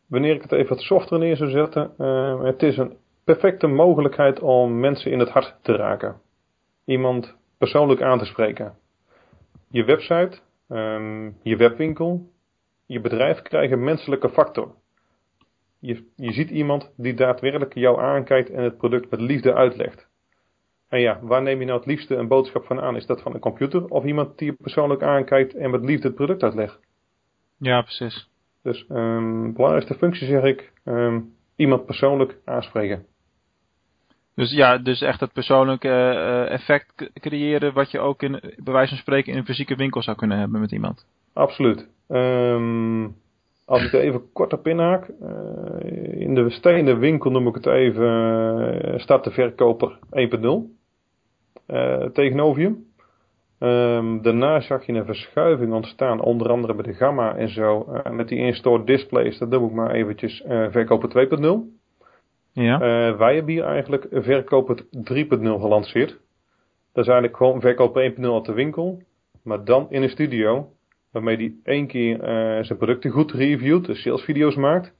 wanneer 0.07 0.35
ik 0.35 0.41
het 0.41 0.51
even 0.51 0.69
wat 0.69 0.79
softer 0.83 1.19
neer 1.19 1.35
zou 1.35 1.49
zetten, 1.49 1.91
ehm, 1.97 2.39
het 2.45 2.63
is 2.63 2.77
een 2.77 2.95
perfecte 3.23 3.67
mogelijkheid 3.67 4.39
om 4.39 4.79
mensen 4.79 5.11
in 5.11 5.19
het 5.19 5.29
hart 5.29 5.55
te 5.61 5.75
raken. 5.75 6.15
Iemand 6.85 7.35
persoonlijk 7.57 8.01
aan 8.01 8.17
te 8.19 8.25
spreken. 8.25 8.73
Je 9.69 9.83
website, 9.83 10.37
je 11.43 11.55
webwinkel, 11.57 12.29
je 12.85 12.99
bedrijf 13.01 13.41
krijgen 13.41 13.77
een 13.77 13.83
menselijke 13.83 14.29
factor. 14.29 14.75
Je, 15.81 16.05
je 16.15 16.31
ziet 16.31 16.49
iemand 16.49 16.91
die 16.97 17.13
daadwerkelijk 17.13 17.73
jou 17.73 18.01
aankijkt 18.01 18.49
en 18.49 18.63
het 18.63 18.77
product 18.77 19.09
met 19.09 19.21
liefde 19.21 19.53
uitlegt. 19.53 20.07
En 20.89 20.99
ja, 20.99 21.19
waar 21.21 21.41
neem 21.41 21.59
je 21.59 21.65
nou 21.65 21.77
het 21.77 21.87
liefste 21.87 22.15
een 22.15 22.27
boodschap 22.27 22.65
van 22.65 22.81
aan? 22.81 22.95
Is 22.95 23.05
dat 23.05 23.21
van 23.21 23.33
een 23.33 23.39
computer 23.39 23.85
of 23.87 24.03
iemand 24.03 24.37
die 24.37 24.51
je 24.51 24.57
persoonlijk 24.61 25.03
aankijkt 25.03 25.55
en 25.55 25.71
met 25.71 25.85
liefde 25.85 26.07
het 26.07 26.15
product 26.15 26.43
uitlegt? 26.43 26.79
Ja, 27.57 27.81
precies. 27.81 28.29
Dus 28.63 28.85
um, 28.89 29.53
belangrijkste 29.53 29.95
functie 29.95 30.27
zeg 30.27 30.43
ik, 30.43 30.71
um, 30.85 31.33
iemand 31.55 31.85
persoonlijk 31.85 32.37
aanspreken. 32.45 33.05
Dus 34.35 34.51
ja, 34.51 34.77
dus 34.77 35.01
echt 35.01 35.19
het 35.19 35.33
persoonlijke 35.33 35.89
eh, 35.89 36.51
effect 36.51 37.11
creëren 37.13 37.73
wat 37.73 37.91
je 37.91 37.99
ook 37.99 38.23
in, 38.23 38.39
bij 38.57 38.73
wijze 38.73 38.89
van 38.89 38.97
spreken 38.97 39.31
in 39.31 39.37
een 39.37 39.45
fysieke 39.45 39.75
winkel 39.75 40.01
zou 40.01 40.17
kunnen 40.17 40.37
hebben 40.37 40.59
met 40.59 40.71
iemand. 40.71 41.05
Absoluut. 41.33 41.89
Um, 42.07 43.15
als 43.71 43.83
ik 43.83 43.93
er 43.93 43.99
even 43.99 44.31
kort 44.33 44.53
op 44.53 44.67
inhaak, 44.67 45.09
uh, 45.21 46.21
in 46.21 46.35
de 46.35 46.49
stenen 46.49 46.99
winkel 46.99 47.31
noem 47.31 47.47
ik 47.47 47.55
het 47.55 47.65
even, 47.65 48.07
uh, 48.85 48.99
staat 48.99 49.23
de 49.23 49.31
verkoper 49.31 49.99
1.0 50.09 50.47
uh, 51.67 52.05
tegenover 52.05 52.61
je. 52.61 52.89
Ehm, 53.59 54.21
daarna 54.21 54.61
zag 54.61 54.85
je 54.85 54.93
een 54.93 55.05
verschuiving 55.05 55.73
ontstaan, 55.73 56.21
onder 56.21 56.49
andere 56.49 56.73
bij 56.73 56.83
de 56.83 56.93
Gamma 56.93 57.35
en 57.35 57.49
zo. 57.49 57.85
Uh, 57.89 58.11
met 58.11 58.27
die 58.27 58.37
in-store 58.37 58.83
displays, 58.83 59.37
dat 59.37 59.49
noem 59.49 59.65
ik 59.65 59.71
maar 59.71 59.91
eventjes 59.91 60.43
uh, 60.47 60.67
verkopen 60.71 61.09
2.0. 61.09 61.79
Ja. 62.53 62.73
Uh, 62.73 63.17
wij 63.17 63.35
hebben 63.35 63.53
hier 63.53 63.63
eigenlijk 63.63 64.07
verkopen 64.11 64.77
3.0 64.77 64.85
gelanceerd. 65.41 66.09
Dat 66.93 67.03
is 67.03 67.11
eigenlijk 67.11 67.37
gewoon 67.37 67.61
verkopen 67.61 68.13
1.0 68.13 68.25
op 68.25 68.45
de 68.45 68.53
winkel, 68.53 69.01
maar 69.43 69.63
dan 69.63 69.87
in 69.89 70.03
een 70.03 70.09
studio. 70.09 70.69
Waarmee 71.11 71.37
die 71.37 71.59
één 71.63 71.87
keer 71.87 72.17
zijn 72.65 72.77
producten 72.77 73.11
goed 73.11 73.31
reviewt, 73.31 73.85
de 73.85 73.95
salesvideo's 73.95 74.55
maakt. 74.55 74.93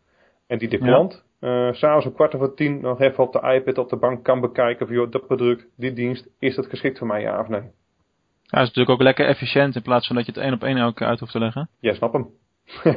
En 0.48 0.58
die 0.58 0.70
de 0.70 0.78
klant 0.78 1.24
uh, 1.42 1.72
s'avonds 1.72 2.06
om 2.06 2.14
kwart 2.14 2.36
over 2.36 2.54
tien 2.54 2.82
nog 2.82 3.00
even 3.00 3.24
op 3.24 3.34
de 3.34 3.54
iPad 3.54 3.78
op 3.78 3.90
de 3.90 3.96
bank 3.96 4.24
kan 4.24 4.42
bekijken 4.42 4.88
van 4.88 4.96
joh, 4.96 5.12
dat 5.12 5.28
product, 5.28 5.68
die 5.78 5.94
dienst, 5.94 6.28
is 6.40 6.56
dat 6.56 6.66
geschikt 6.66 6.98
voor 6.98 7.08
mij 7.08 7.22
ja 7.22 7.40
of 7.40 7.48
nee? 7.48 7.62
Ja, 8.44 8.60
is 8.60 8.68
natuurlijk 8.68 8.90
ook 8.90 9.02
lekker 9.02 9.28
efficiënt 9.28 9.76
in 9.76 9.82
plaats 9.82 10.08
van 10.08 10.16
dat 10.16 10.26
je 10.26 10.32
het 10.32 10.42
één 10.42 10.54
op 10.54 10.64
één 10.64 10.78
elke 10.78 10.94
keer 10.94 11.08
uit 11.08 11.20
hoeft 11.20 11.32
te 11.32 11.40
leggen. 11.40 11.70
Ja, 11.80 11.94
snap 11.94 12.14
hem. 12.14 12.30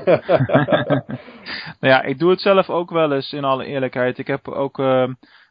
nou 1.80 1.92
ja, 1.92 2.02
ik 2.02 2.18
doe 2.18 2.30
het 2.30 2.40
zelf 2.40 2.70
ook 2.70 2.90
wel 2.90 3.12
eens 3.12 3.32
in 3.32 3.44
alle 3.44 3.64
eerlijkheid. 3.64 4.18
Ik 4.18 4.26
heb 4.26 4.48
ook 4.48 4.78
uh, 4.78 5.08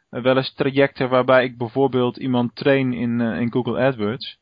wel 0.09 0.37
eens 0.37 0.53
trajecten 0.53 1.09
waarbij 1.09 1.43
ik 1.43 1.57
bijvoorbeeld 1.57 2.17
iemand 2.17 2.55
train 2.55 2.93
in, 2.93 3.21
in 3.21 3.51
Google 3.51 3.79
AdWords. 3.79 4.37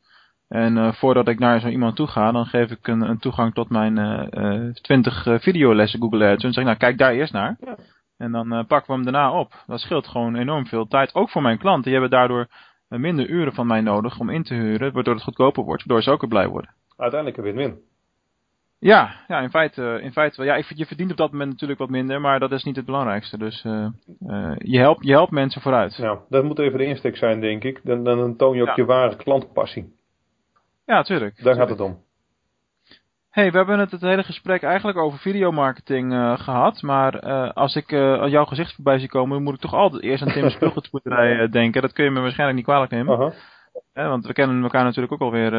En 0.51 0.77
uh, 0.77 0.93
voordat 0.93 1.27
ik 1.27 1.39
naar 1.39 1.59
zo 1.59 1.67
iemand 1.67 1.95
toe 1.95 2.07
ga, 2.07 2.31
dan 2.31 2.45
geef 2.45 2.71
ik 2.71 2.87
een, 2.87 3.01
een 3.01 3.19
toegang 3.19 3.53
tot 3.53 3.69
mijn 3.69 3.97
uh, 3.97 4.73
20 4.73 5.23
videolessen 5.41 6.01
Google 6.01 6.27
Ads. 6.27 6.43
En 6.43 6.53
zeg 6.53 6.63
ik, 6.63 6.69
nou 6.69 6.77
kijk 6.77 6.97
daar 6.97 7.13
eerst 7.13 7.33
naar. 7.33 7.57
Ja. 7.59 7.75
En 8.17 8.31
dan 8.31 8.53
uh, 8.53 8.63
pakken 8.67 8.87
we 8.87 8.93
hem 8.93 9.03
daarna 9.03 9.39
op. 9.39 9.63
Dat 9.67 9.79
scheelt 9.79 10.07
gewoon 10.07 10.35
enorm 10.35 10.67
veel 10.67 10.87
tijd. 10.87 11.15
Ook 11.15 11.29
voor 11.29 11.41
mijn 11.41 11.57
klanten. 11.57 11.83
Die 11.83 11.91
hebben 11.91 12.09
daardoor 12.09 12.47
minder 12.87 13.29
uren 13.29 13.53
van 13.53 13.67
mij 13.67 13.81
nodig 13.81 14.19
om 14.19 14.29
in 14.29 14.43
te 14.43 14.53
huren. 14.53 14.93
Waardoor 14.93 15.13
het 15.13 15.23
goedkoper 15.23 15.63
wordt. 15.63 15.83
Waardoor 15.83 16.03
ze 16.03 16.11
ook 16.11 16.21
weer 16.21 16.29
blij 16.29 16.47
worden. 16.47 16.73
Uiteindelijk 16.97 17.39
een 17.39 17.53
win-win. 17.53 17.79
Ja, 18.79 19.15
ja 19.27 19.39
in, 19.39 19.49
feite, 19.49 19.99
in 20.01 20.11
feite 20.11 20.37
wel. 20.37 20.45
Ja, 20.45 20.55
ik, 20.55 20.65
je 20.75 20.85
verdient 20.85 21.11
op 21.11 21.17
dat 21.17 21.31
moment 21.31 21.49
natuurlijk 21.49 21.79
wat 21.79 21.89
minder. 21.89 22.21
Maar 22.21 22.39
dat 22.39 22.51
is 22.51 22.63
niet 22.63 22.75
het 22.75 22.85
belangrijkste. 22.85 23.37
Dus 23.37 23.63
uh, 23.63 23.87
uh, 24.27 24.53
je, 24.57 24.77
helpt, 24.77 25.05
je 25.05 25.11
helpt 25.11 25.31
mensen 25.31 25.61
vooruit. 25.61 25.97
Nou, 25.97 26.19
dat 26.29 26.43
moet 26.43 26.59
even 26.59 26.77
de 26.77 26.85
insteek 26.85 27.17
zijn 27.17 27.41
denk 27.41 27.63
ik. 27.63 27.79
Dan, 27.83 28.03
dan 28.03 28.35
toon 28.35 28.55
je 28.55 28.61
ook 28.61 28.67
ja. 28.67 28.73
je 28.75 28.85
ware 28.85 29.15
klantpassie. 29.15 29.99
Ja, 30.91 31.01
tuurlijk. 31.03 31.35
Daar 31.35 31.43
tuurlijk. 31.43 31.59
gaat 31.59 31.69
het 31.69 31.87
om 31.87 32.03
hey, 33.31 33.51
we 33.51 33.57
hebben 33.57 33.79
het 33.79 33.91
het 33.91 34.01
hele 34.01 34.23
gesprek 34.23 34.63
eigenlijk 34.63 34.97
over 34.97 35.19
videomarketing 35.19 36.13
uh, 36.13 36.39
gehad. 36.39 36.81
Maar 36.81 37.23
uh, 37.23 37.51
als 37.51 37.75
ik 37.75 37.91
uh, 37.91 38.27
jouw 38.27 38.45
gezicht 38.45 38.75
voorbij 38.75 38.99
zie 38.99 39.09
komen, 39.09 39.43
moet 39.43 39.53
ik 39.53 39.59
toch 39.59 39.73
altijd 39.73 40.03
eerst 40.03 40.23
aan 40.23 40.33
Tim 40.33 40.49
Spulgoedpoederij 40.49 41.49
denken. 41.59 41.81
Dat 41.81 41.93
kun 41.93 42.03
je 42.03 42.11
me 42.11 42.19
waarschijnlijk 42.19 42.57
niet 42.57 42.67
kwalijk 42.67 42.91
nemen. 42.91 43.17
-huh. 43.17 44.07
want 44.09 44.25
we 44.25 44.33
kennen 44.33 44.63
elkaar 44.63 44.83
natuurlijk 44.83 45.13
ook 45.13 45.21
alweer, 45.21 45.53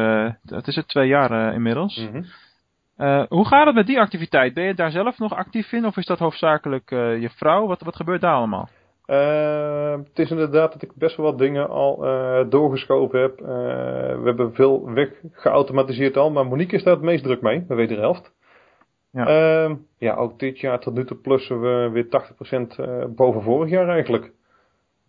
het 0.45 0.67
is 0.67 0.75
het 0.75 0.87
twee 0.87 1.07
jaar 1.07 1.53
inmiddels. 1.53 2.07
-hmm. 2.11 3.25
hoe 3.29 3.47
gaat 3.47 3.65
het 3.65 3.75
met 3.75 3.87
die 3.87 3.99
activiteit? 3.99 4.53
Ben 4.53 4.63
je 4.63 4.73
daar 4.73 4.91
zelf 4.91 5.17
nog 5.17 5.35
actief 5.35 5.71
in 5.71 5.85
of 5.85 5.97
is 5.97 6.05
dat 6.05 6.19
hoofdzakelijk 6.19 6.89
je 6.89 7.29
vrouw? 7.35 7.67
Wat, 7.67 7.81
wat 7.81 7.95
gebeurt 7.95 8.21
daar 8.21 8.35
allemaal? 8.35 8.69
Uh, 9.07 9.91
het 9.91 10.19
is 10.19 10.29
inderdaad 10.29 10.73
dat 10.73 10.81
ik 10.81 10.95
best 10.95 11.17
wel 11.17 11.25
wat 11.25 11.37
dingen 11.37 11.69
al 11.69 12.05
uh, 12.05 12.49
doorgeschoven 12.49 13.19
heb. 13.19 13.41
Uh, 13.41 13.47
we 13.47 14.21
hebben 14.23 14.53
veel 14.53 14.91
weg 14.91 15.09
geautomatiseerd 15.31 16.17
al, 16.17 16.31
maar 16.31 16.45
Monique 16.45 16.75
is 16.75 16.83
daar 16.83 16.93
het 16.93 17.03
meest 17.03 17.23
druk 17.23 17.41
mee, 17.41 17.65
bij 17.65 17.77
wederhelft. 17.77 18.33
Ja. 19.11 19.27
Uh, 19.67 19.75
ja, 19.97 20.15
ook 20.15 20.39
dit 20.39 20.59
jaar 20.59 20.79
tot 20.79 20.93
nu 20.93 21.05
toe 21.05 21.17
plussen 21.17 21.61
we 21.61 21.89
weer 21.89 22.05
80% 23.07 23.15
boven 23.15 23.41
vorig 23.41 23.69
jaar 23.69 23.87
eigenlijk. 23.87 24.31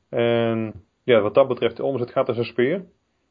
En 0.09 0.85
ja, 1.05 1.21
wat 1.21 1.35
dat 1.35 1.49
betreft, 1.49 1.77
de 1.77 1.85
omzet 1.85 2.11
gaat 2.11 2.29
als 2.29 2.39
een 2.39 2.45
speer. 2.45 2.85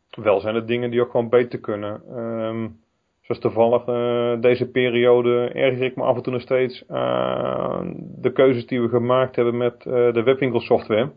Wel 0.09 0.39
zijn 0.39 0.55
er 0.55 0.65
dingen 0.65 0.91
die 0.91 1.01
ook 1.01 1.11
gewoon 1.11 1.29
beter 1.29 1.59
kunnen. 1.59 2.17
Um, 2.17 2.82
Zoals 3.23 3.41
toevallig 3.41 3.87
uh, 3.87 4.41
deze 4.41 4.71
periode 4.71 5.49
erger 5.53 5.83
ik 5.83 5.95
me 5.95 6.03
af 6.03 6.15
en 6.15 6.23
toe 6.23 6.33
nog 6.33 6.41
steeds 6.41 6.87
aan 6.87 7.93
de 7.97 8.31
keuzes 8.31 8.67
die 8.67 8.81
we 8.81 8.89
gemaakt 8.89 9.35
hebben 9.35 9.57
met 9.57 9.85
uh, 9.85 10.13
de 10.13 10.23
webwinkelsoftware. 10.23 11.11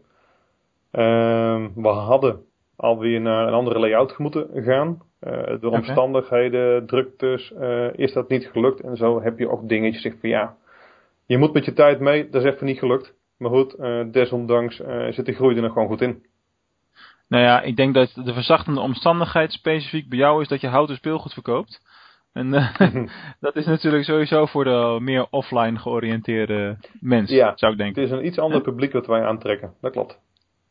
Uh, 0.93 1.67
we 1.75 1.89
hadden 1.89 2.41
alweer 2.77 3.21
naar 3.21 3.47
een 3.47 3.55
andere 3.55 3.79
layout 3.79 4.19
moeten 4.19 4.49
gaan. 4.55 5.03
Uh, 5.21 5.61
door 5.61 5.73
omstandigheden, 5.73 6.87
druktes, 6.87 7.53
is 7.93 8.13
dat 8.13 8.29
niet 8.29 8.47
gelukt. 8.47 8.81
En 8.81 8.97
zo 8.97 9.23
heb 9.23 9.39
je 9.39 9.51
ook 9.51 9.69
dingetjes 9.69 10.03
zeg 10.03 10.13
van 10.21 10.29
ja, 10.29 10.57
je 11.27 11.39
moet 11.39 11.53
met 11.53 11.65
je 11.65 11.73
tijd 11.73 12.01
mee, 12.01 12.29
dat 12.29 12.45
is 12.45 12.53
even 12.53 12.67
niet 12.67 12.79
gelukt. 12.79 13.15
Maar 13.39 13.51
goed, 13.51 13.77
desondanks 14.13 14.83
zit 15.11 15.27
de 15.27 15.33
groei 15.33 15.57
er 15.57 15.63
nog 15.63 15.73
gewoon 15.73 15.89
goed 15.89 16.01
in. 16.01 16.23
Nou 17.29 17.43
ja, 17.43 17.61
ik 17.61 17.77
denk 17.77 17.95
dat 17.95 18.21
de 18.25 18.33
verzachtende 18.33 18.81
omstandigheid 18.81 19.53
specifiek 19.53 20.09
bij 20.09 20.19
jou 20.19 20.43
is 20.43 20.49
dat 20.49 20.61
je 20.61 20.67
houten 20.67 20.97
speelgoed 20.97 21.33
verkoopt. 21.33 21.81
En 22.37 22.53
uh, 22.53 22.79
dat 23.47 23.57
is 23.57 23.67
natuurlijk 23.67 24.05
sowieso 24.05 24.47
voor 24.47 24.65
de 24.65 24.99
meer 25.01 25.27
offline 25.31 25.79
georiënteerde 25.79 26.77
mensen, 27.01 27.37
ja, 27.37 27.53
zou 27.55 27.73
ik 27.73 27.79
denken. 27.79 28.03
Het 28.03 28.11
is 28.11 28.19
een 28.19 28.27
iets 28.27 28.39
ander 28.39 28.61
publiek 28.61 28.93
wat 28.93 29.07
wij 29.07 29.25
aantrekken, 29.25 29.75
dat 29.81 29.93
klopt. 29.93 30.19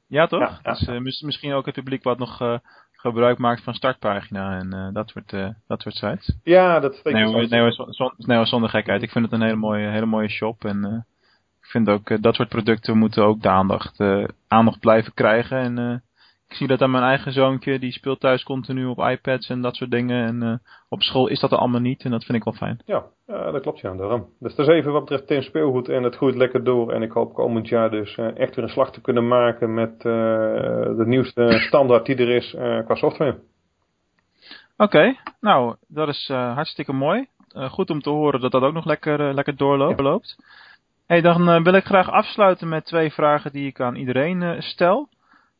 Ja, 0.07 0.27
toch? 0.27 0.39
Ja, 0.39 0.59
ja. 0.63 0.71
Dus, 0.71 0.87
uh, 0.87 0.99
misschien 1.21 1.53
ook 1.53 1.65
het 1.65 1.75
publiek 1.75 2.03
wat 2.03 2.17
nog 2.17 2.41
uh, 2.41 2.57
gebruik 2.91 3.37
maakt 3.37 3.63
van 3.63 3.73
startpagina 3.73 4.59
en 4.59 4.93
dat, 4.93 5.09
soort, 5.09 5.53
dat 5.67 5.81
soort 5.81 5.95
sites. 5.95 6.35
Ja, 6.43 6.79
dat 6.79 6.95
steekt 6.95 7.15
nee, 7.15 7.25
nee, 7.25 7.47
nee, 7.47 7.71
zonder, 7.71 8.13
nee, 8.17 8.45
zonder 8.45 8.69
gekheid. 8.69 9.01
Ik 9.01 9.11
vind 9.11 9.25
het 9.25 9.33
een 9.33 9.41
hele 9.41 9.55
mooie, 9.55 9.87
hele 9.87 10.05
mooie 10.05 10.29
shop 10.29 10.65
en 10.65 11.05
ik 11.61 11.69
vind 11.69 11.89
ook 11.89 12.21
dat 12.21 12.35
soort 12.35 12.49
producten 12.49 12.97
moeten 12.97 13.23
ook 13.23 13.41
de 13.41 13.49
aandacht, 13.49 13.99
aandacht 14.47 14.79
blijven 14.79 15.13
krijgen. 15.13 15.57
En 15.57 16.03
ik 16.47 16.55
zie 16.55 16.67
dat 16.67 16.81
aan 16.81 16.91
mijn 16.91 17.03
eigen 17.03 17.31
zoontje, 17.31 17.79
die 17.79 17.91
speelt 17.91 18.19
thuis 18.19 18.43
continu 18.43 18.85
op 18.85 18.99
iPads 18.99 19.49
en 19.49 19.61
dat 19.61 19.75
soort 19.75 19.91
dingen. 19.91 20.25
En 20.25 20.43
uh, 20.43 20.53
op 20.89 21.01
school 21.01 21.27
is 21.27 21.39
dat 21.39 21.51
er 21.51 21.57
allemaal 21.57 21.81
niet 21.81 22.03
en 22.03 22.11
dat 22.11 22.23
vind 22.23 22.37
ik 22.37 22.43
wel 22.43 22.53
fijn. 22.53 22.81
Ja, 22.85 23.05
uh, 23.27 23.51
dat 23.51 23.61
klopt 23.61 23.79
ja, 23.79 23.95
daarom. 23.95 24.29
Dus 24.39 24.55
dat 24.55 24.67
is 24.67 24.73
even 24.73 24.91
wat 24.91 25.01
betreft 25.01 25.27
Tim 25.27 25.41
Speelgoed 25.41 25.89
en 25.89 26.03
het 26.03 26.15
groeit 26.15 26.35
lekker 26.35 26.63
door. 26.63 26.91
En 26.91 27.01
ik 27.01 27.11
hoop 27.11 27.33
komend 27.33 27.67
jaar 27.67 27.91
dus 27.91 28.17
uh, 28.17 28.37
echt 28.37 28.55
weer 28.55 28.65
een 28.65 28.71
slag 28.71 28.91
te 28.91 29.01
kunnen 29.01 29.27
maken 29.27 29.73
met 29.73 30.01
de 30.01 31.03
nieuwste 31.05 31.59
standaard 31.67 32.05
die 32.05 32.15
er 32.15 32.29
is 32.29 32.49
qua 32.85 32.95
software. 32.95 33.39
Oké, 34.77 34.83
okay, 34.83 35.19
nou 35.39 35.75
dat 35.87 36.07
is 36.07 36.27
hartstikke 36.27 36.93
mooi. 36.93 37.27
goed 37.69 37.89
om 37.89 38.01
te 38.01 38.09
horen 38.09 38.39
dat 38.39 38.51
dat 38.51 38.63
ook 38.63 38.73
nog 38.73 38.85
lekker, 38.85 39.33
lekker 39.33 39.55
doorloopt. 39.55 40.35
Ja. 40.37 40.45
Hey, 41.07 41.21
dan 41.21 41.63
wil 41.63 41.73
ik 41.73 41.83
graag 41.83 42.09
afsluiten 42.09 42.69
met 42.69 42.85
twee 42.85 43.11
vragen 43.11 43.51
die 43.51 43.67
ik 43.67 43.79
aan 43.79 43.95
iedereen 43.95 44.63
stel. 44.63 45.09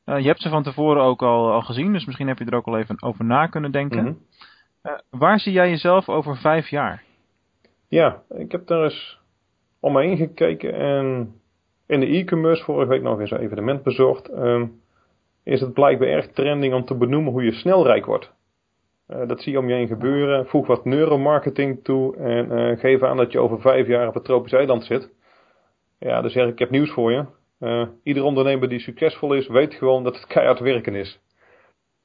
Uh, 0.06 0.20
je 0.20 0.28
hebt 0.28 0.42
ze 0.42 0.50
van 0.50 0.64
tevoren 0.64 1.04
ook 1.04 1.22
al, 1.22 1.52
al 1.52 1.62
gezien, 1.62 1.94
dus 1.94 2.06
misschien 2.06 2.28
heb 2.28 2.40
je 2.40 2.46
er 2.46 2.56
ook 2.56 2.66
al 2.66 2.78
even 2.78 3.02
over 3.02 3.26
na 3.26 3.48
kunnen 3.48 3.72
denken. 3.72 4.00
Mm 4.00 4.06
-hmm. 4.06 4.92
uh, 4.92 4.98
waar 5.10 5.40
zie 5.40 5.54
jij 5.54 5.70
jezelf 5.70 6.10
over 6.10 6.38
vijf 6.38 6.68
jaar? 6.68 7.04
Ja, 7.88 8.22
ik 8.30 8.52
heb 8.52 8.68
daar 8.68 8.84
eens 8.84 9.20
om 9.80 9.94
me 9.94 10.02
heen 10.02 10.18
gekeken 10.18 10.74
en 10.74 11.36
in 11.88 12.00
de 12.00 12.06
e-commerce 12.06 12.64
vorige 12.64 12.90
week 12.90 13.02
nog 13.02 13.20
eens 13.20 13.32
een 13.32 13.40
evenement 13.40 13.84
bezocht. 13.84 14.30
Um, 14.32 14.82
is 15.44 15.62
het 15.62 15.74
blijkbaar 15.74 16.08
erg 16.08 16.28
trending 16.28 16.74
om 16.74 16.86
te 16.86 16.98
benoemen 16.98 17.32
hoe 17.32 17.44
je 17.44 17.52
snel 17.52 17.86
rijk 17.86 18.06
wordt. 18.06 18.34
Uh, 19.10 19.28
dat 19.28 19.42
zie 19.42 19.52
je 19.52 19.60
om 19.60 19.68
je 19.68 19.74
heen 19.74 19.88
gebeuren. 19.88 20.48
Voeg 20.48 20.68
wat 20.68 20.86
neuromarketing 20.86 21.84
toe 21.84 22.16
en 22.16 22.78
geef 22.78 23.04
aan 23.04 23.18
dat 23.18 23.32
je 23.32 23.40
over 23.40 23.62
vijf 23.62 23.88
jaar 23.88 24.08
op 24.08 24.14
het 24.14 24.24
tropisch 24.24 24.54
eiland 24.54 24.84
zit. 24.84 25.10
Ja, 26.00 26.22
dan 26.22 26.30
zeg 26.30 26.46
ik, 26.46 26.52
ik 26.52 26.60
heb 26.60 26.70
nieuws 26.70 26.92
voor 26.92 27.12
je. 27.12 27.26
Uh, 27.60 27.88
ieder 28.04 28.24
ondernemer 28.24 28.70
die 28.70 28.80
succesvol 28.80 29.34
is, 29.34 29.48
weet 29.48 29.74
gewoon 29.74 30.04
dat 30.04 30.16
het 30.16 30.28
keihard 30.28 30.60
werken 30.60 30.96
is. 30.96 31.20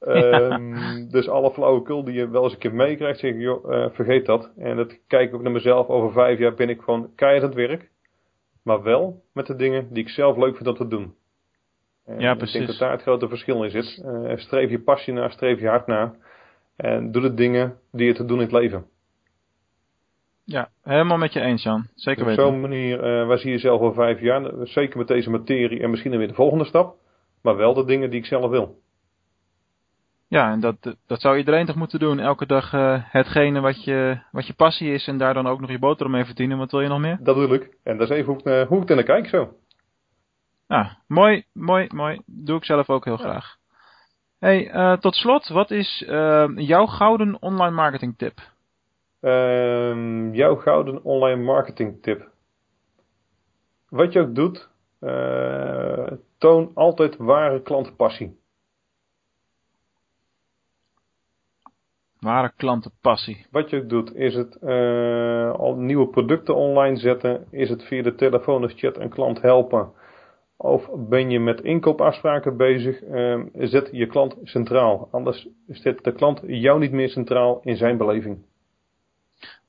Um, 0.07 1.09
dus 1.09 1.29
alle 1.29 1.51
flauwekul 1.51 2.03
die 2.03 2.13
je 2.13 2.29
wel 2.29 2.43
eens 2.43 2.53
een 2.53 2.59
keer 2.59 2.73
meekrijgt, 2.73 3.19
zeg 3.19 3.33
ik, 3.33 3.39
joh, 3.39 3.71
uh, 3.71 3.85
vergeet 3.91 4.25
dat. 4.25 4.51
En 4.57 4.75
dat 4.75 4.99
kijk 5.07 5.27
ik 5.29 5.35
ook 5.35 5.41
naar 5.41 5.51
mezelf. 5.51 5.87
Over 5.87 6.11
vijf 6.11 6.39
jaar 6.39 6.53
ben 6.53 6.69
ik 6.69 6.81
gewoon 6.81 7.11
keihard 7.15 7.43
aan 7.43 7.49
het 7.49 7.67
werk. 7.67 7.89
Maar 8.63 8.83
wel 8.83 9.23
met 9.33 9.45
de 9.45 9.55
dingen 9.55 9.87
die 9.93 10.03
ik 10.03 10.09
zelf 10.09 10.37
leuk 10.37 10.55
vind 10.55 10.67
om 10.69 10.75
te 10.75 10.87
doen. 10.87 11.15
En 12.05 12.19
ja, 12.19 12.35
precies. 12.35 12.53
Ik 12.53 12.59
denk 12.59 12.71
dat 12.71 12.79
daar 12.79 12.91
het 12.91 13.01
grote 13.01 13.27
verschil 13.27 13.63
in 13.63 13.69
zit. 13.69 14.03
Uh, 14.05 14.35
streef 14.35 14.69
je 14.69 14.79
passie 14.79 15.13
na, 15.13 15.29
streef 15.29 15.59
je 15.59 15.67
hard 15.67 15.87
na. 15.87 16.15
En 16.75 17.11
doe 17.11 17.21
de 17.21 17.33
dingen 17.33 17.77
die 17.91 18.07
je 18.07 18.13
te 18.13 18.25
doen 18.25 18.37
in 18.37 18.43
het 18.43 18.51
leven. 18.51 18.85
Ja, 20.43 20.69
helemaal 20.83 21.17
met 21.17 21.33
je 21.33 21.41
eens, 21.41 21.63
Jan. 21.63 21.87
Zeker 21.95 22.25
weten. 22.25 22.45
Op 22.45 22.51
zo'n 22.51 22.61
manier, 22.61 23.21
uh, 23.21 23.27
waar 23.27 23.37
zie 23.37 23.49
je 23.49 23.55
jezelf 23.55 23.81
al 23.81 23.93
vijf 23.93 24.19
jaar? 24.19 24.51
Zeker 24.63 24.97
met 24.97 25.07
deze 25.07 25.29
materie 25.29 25.81
en 25.81 25.89
misschien 25.89 26.11
dan 26.11 26.19
weer 26.19 26.29
de 26.29 26.33
volgende 26.33 26.65
stap. 26.65 26.95
Maar 27.41 27.55
wel 27.55 27.73
de 27.73 27.85
dingen 27.85 28.09
die 28.09 28.19
ik 28.19 28.25
zelf 28.25 28.49
wil. 28.49 28.79
Ja, 30.27 30.51
en 30.51 30.59
dat, 30.59 30.95
dat 31.07 31.21
zou 31.21 31.37
iedereen 31.37 31.65
toch 31.65 31.75
moeten 31.75 31.99
doen. 31.99 32.19
Elke 32.19 32.45
dag 32.45 32.73
uh, 32.73 32.97
hetgene 33.03 33.59
wat 33.59 33.83
je, 33.83 34.19
wat 34.31 34.47
je 34.47 34.53
passie 34.53 34.93
is 34.93 35.07
en 35.07 35.17
daar 35.17 35.33
dan 35.33 35.47
ook 35.47 35.59
nog 35.59 35.69
je 35.69 35.79
boterham 35.79 36.11
mee 36.11 36.25
verdienen. 36.25 36.57
Wat 36.57 36.71
wil 36.71 36.81
je 36.81 36.87
nog 36.87 36.99
meer? 36.99 37.17
Dat 37.21 37.35
wil 37.35 37.53
ik. 37.53 37.77
En 37.83 37.97
dat 37.97 38.09
is 38.09 38.17
even 38.17 38.33
hoe 38.33 38.61
ik, 38.61 38.67
hoe 38.67 38.81
ik 38.81 38.89
naar 38.89 39.03
kijk 39.03 39.27
zo. 39.27 39.53
Nou, 40.67 40.87
mooi, 41.07 41.43
mooi, 41.53 41.87
mooi. 41.93 42.21
Doe 42.25 42.57
ik 42.57 42.65
zelf 42.65 42.89
ook 42.89 43.05
heel 43.05 43.17
ja. 43.17 43.23
graag. 43.23 43.55
Hey, 44.39 44.73
uh, 44.73 44.97
tot 44.97 45.15
slot, 45.15 45.47
wat 45.47 45.71
is 45.71 46.03
jouw 46.55 46.85
gouden 46.85 47.41
online 47.41 47.75
marketing 47.75 48.17
tip? 48.17 48.39
Uh, 49.21 50.33
jouw 50.33 50.55
gouden 50.55 51.03
online 51.03 51.41
marketing 51.41 52.01
tip. 52.01 52.29
Wat 53.89 54.13
je 54.13 54.19
ook 54.19 54.35
doet, 54.35 54.69
uh, 54.99 56.11
toon 56.37 56.71
altijd 56.73 57.17
ware 57.17 57.61
klantpassie. 57.61 58.39
Ware 62.19 62.51
klantenpassie. 62.55 63.45
Wat 63.51 63.69
je 63.69 63.81
ook 63.81 63.89
doet, 63.89 64.15
is 64.15 64.35
het 64.35 64.57
uh, 64.61 65.51
al 65.51 65.75
nieuwe 65.75 66.07
producten 66.07 66.55
online 66.55 66.95
zetten, 66.95 67.47
is 67.49 67.69
het 67.69 67.83
via 67.83 68.01
de 68.01 68.15
telefoon 68.15 68.63
of 68.63 68.71
chat 68.75 68.97
een 68.97 69.09
klant 69.09 69.41
helpen. 69.41 69.91
Of 70.57 70.89
ben 70.95 71.29
je 71.29 71.39
met 71.39 71.61
inkoopafspraken 71.61 72.57
bezig, 72.57 73.03
uh, 73.03 73.45
zet 73.53 73.89
je 73.91 74.07
klant 74.07 74.37
centraal. 74.43 75.07
Anders 75.11 75.47
zet 75.67 76.03
de 76.03 76.11
klant 76.11 76.41
jou 76.45 76.79
niet 76.79 76.91
meer 76.91 77.09
centraal 77.09 77.59
in 77.63 77.75
zijn 77.75 77.97
beleving. 77.97 78.49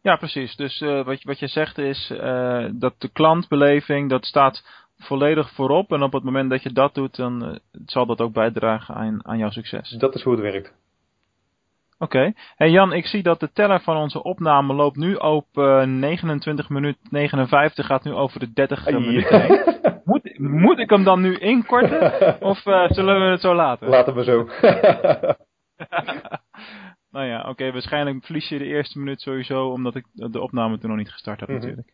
Ja, 0.03 0.17
precies. 0.17 0.57
Dus 0.57 0.81
uh, 0.81 1.05
wat, 1.05 1.23
wat 1.23 1.39
je 1.39 1.47
zegt 1.47 1.79
is 1.79 2.11
uh, 2.11 2.67
dat 2.73 2.95
de 2.99 3.09
klantbeleving, 3.09 4.11
dat 4.11 4.25
staat 4.25 4.65
volledig 4.99 5.51
voorop. 5.51 5.93
En 5.93 6.03
op 6.03 6.13
het 6.13 6.23
moment 6.23 6.51
dat 6.51 6.63
je 6.63 6.73
dat 6.73 6.95
doet, 6.95 7.17
dan 7.17 7.49
uh, 7.49 7.57
zal 7.87 8.07
dat 8.07 8.21
ook 8.21 8.33
bijdragen 8.33 8.95
aan, 8.95 9.27
aan 9.27 9.39
jouw 9.39 9.51
succes. 9.51 9.91
Dat 9.91 10.15
is 10.15 10.23
hoe 10.23 10.33
het 10.33 10.43
werkt. 10.43 10.73
Oké. 11.99 12.17
Okay. 12.17 12.35
Hey 12.57 12.71
Jan, 12.71 12.93
ik 12.93 13.07
zie 13.07 13.23
dat 13.23 13.41
de 13.41 13.53
teller 13.53 13.81
van 13.81 13.97
onze 13.97 14.23
opname 14.23 14.75
loopt 14.75 14.97
nu 14.97 15.15
op 15.15 15.47
uh, 15.55 15.83
29 15.83 16.69
minuten 16.69 17.01
59, 17.11 17.87
gaat 17.87 18.05
nu 18.05 18.13
over 18.13 18.41
de 18.41 18.53
30 18.53 18.89
uh, 18.89 18.99
minuten 18.99 19.41
heen. 19.41 19.81
Moet, 20.05 20.39
moet 20.39 20.79
ik 20.79 20.91
hem 20.91 21.05
dan 21.05 21.21
nu 21.21 21.37
inkorten? 21.37 22.41
of 22.51 22.59
zullen 22.89 23.21
we 23.21 23.31
het 23.31 23.41
zo 23.41 23.55
laten? 23.55 23.89
Laten 23.89 24.15
we 24.15 24.25
zo. 24.25 24.49
nou 27.13 27.27
ja, 27.27 27.39
oké, 27.39 27.49
okay, 27.49 27.73
waarschijnlijk 27.73 28.25
verlies 28.25 28.49
je 28.49 28.59
de 28.59 28.65
eerste 28.65 28.99
minuut 28.99 29.21
sowieso, 29.21 29.69
omdat 29.69 29.95
ik 29.95 30.05
de 30.13 30.41
opname 30.41 30.79
toen 30.79 30.89
nog 30.89 30.99
niet 30.99 31.13
gestart 31.13 31.41
heb 31.41 31.49
mm 31.49 31.55
-hmm. 31.55 31.65
natuurlijk. 31.65 31.93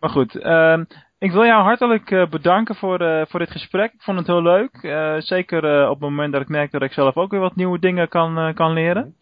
Maar 0.00 0.10
goed, 0.10 0.34
uh, 0.34 0.78
ik 1.18 1.32
wil 1.32 1.44
jou 1.44 1.62
hartelijk 1.62 2.10
uh, 2.10 2.28
bedanken 2.28 2.74
voor, 2.74 3.02
uh, 3.02 3.22
voor 3.26 3.40
dit 3.40 3.50
gesprek. 3.50 3.92
Ik 3.92 4.02
vond 4.02 4.18
het 4.18 4.26
heel 4.26 4.42
leuk. 4.42 4.78
Uh, 4.82 5.16
zeker 5.18 5.84
op 5.84 6.00
het 6.00 6.08
moment 6.08 6.32
dat 6.32 6.42
ik 6.42 6.48
merk 6.48 6.70
dat 6.70 6.82
ik 6.82 6.92
zelf 6.92 7.16
ook 7.16 7.30
weer 7.30 7.40
wat 7.40 7.56
nieuwe 7.56 7.78
dingen 7.78 8.08
kan, 8.08 8.54
kan 8.54 8.72
leren. 8.72 9.14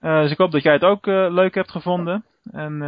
dus 0.00 0.30
ik 0.30 0.38
hoop 0.38 0.50
dat 0.50 0.62
jij 0.62 0.72
het 0.72 0.84
ook 0.84 1.06
leuk 1.06 1.54
hebt 1.54 1.70
gevonden. 1.70 2.24
En 2.50 2.78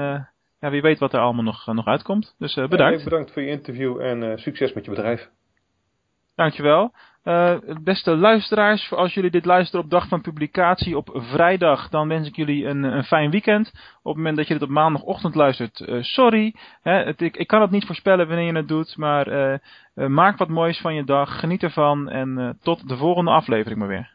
ja, 0.61 0.71
wie 0.71 0.83
weet 0.83 0.99
wat 0.99 1.13
er 1.13 1.21
allemaal 1.21 1.45
nog, 1.45 1.67
nog 1.67 1.87
uitkomt. 1.87 2.35
Dus 2.39 2.55
bedankt. 2.55 3.05
bedankt 3.05 3.33
voor 3.33 3.43
je 3.43 3.51
interview 3.51 4.01
en 4.01 4.39
succes 4.39 4.73
met 4.73 4.85
je 4.85 4.91
bedrijf. 4.91 5.29
Dankjewel. 6.35 6.93
Uh, 7.27 7.55
beste 7.83 8.17
luisteraars, 8.17 8.93
als 8.93 9.15
jullie 9.15 9.31
dit 9.31 9.45
luisteren 9.45 9.85
op 9.85 9.91
dag 9.91 10.09
van 10.09 10.21
publicatie 10.21 10.97
op 10.97 11.11
vrijdag, 11.13 11.89
dan 11.89 12.09
wens 12.09 12.29
ik 12.29 12.37
jullie 12.37 12.67
een, 12.67 12.83
een 12.83 13.05
fijn 13.05 13.31
weekend. 13.31 13.69
Op 14.03 14.05
het 14.05 14.17
moment 14.17 14.37
dat 14.37 14.47
je 14.47 14.53
dit 14.53 14.63
op 14.63 14.69
maandagochtend 14.69 15.35
luistert, 15.35 15.81
uh, 15.81 16.03
sorry. 16.03 16.55
Hè, 16.83 17.07
ik, 17.17 17.37
ik, 17.37 17.47
kan 17.47 17.61
het 17.61 17.71
niet 17.71 17.87
voorspellen 17.87 18.29
wanneer 18.29 18.47
je 18.47 18.57
het 18.57 18.69
doet, 18.69 18.97
maar 18.97 19.29
uh, 19.29 19.59
maak 20.07 20.39
wat 20.39 20.49
moois 20.49 20.79
van 20.79 20.95
je 20.95 21.05
dag, 21.05 21.41
geniet 21.41 21.63
ervan 21.63 22.09
en 22.09 22.59
tot 22.63 22.89
de 22.89 22.97
volgende 22.97 23.31
aflevering 23.31 23.79
maar 23.79 23.89
weer. 23.89 24.15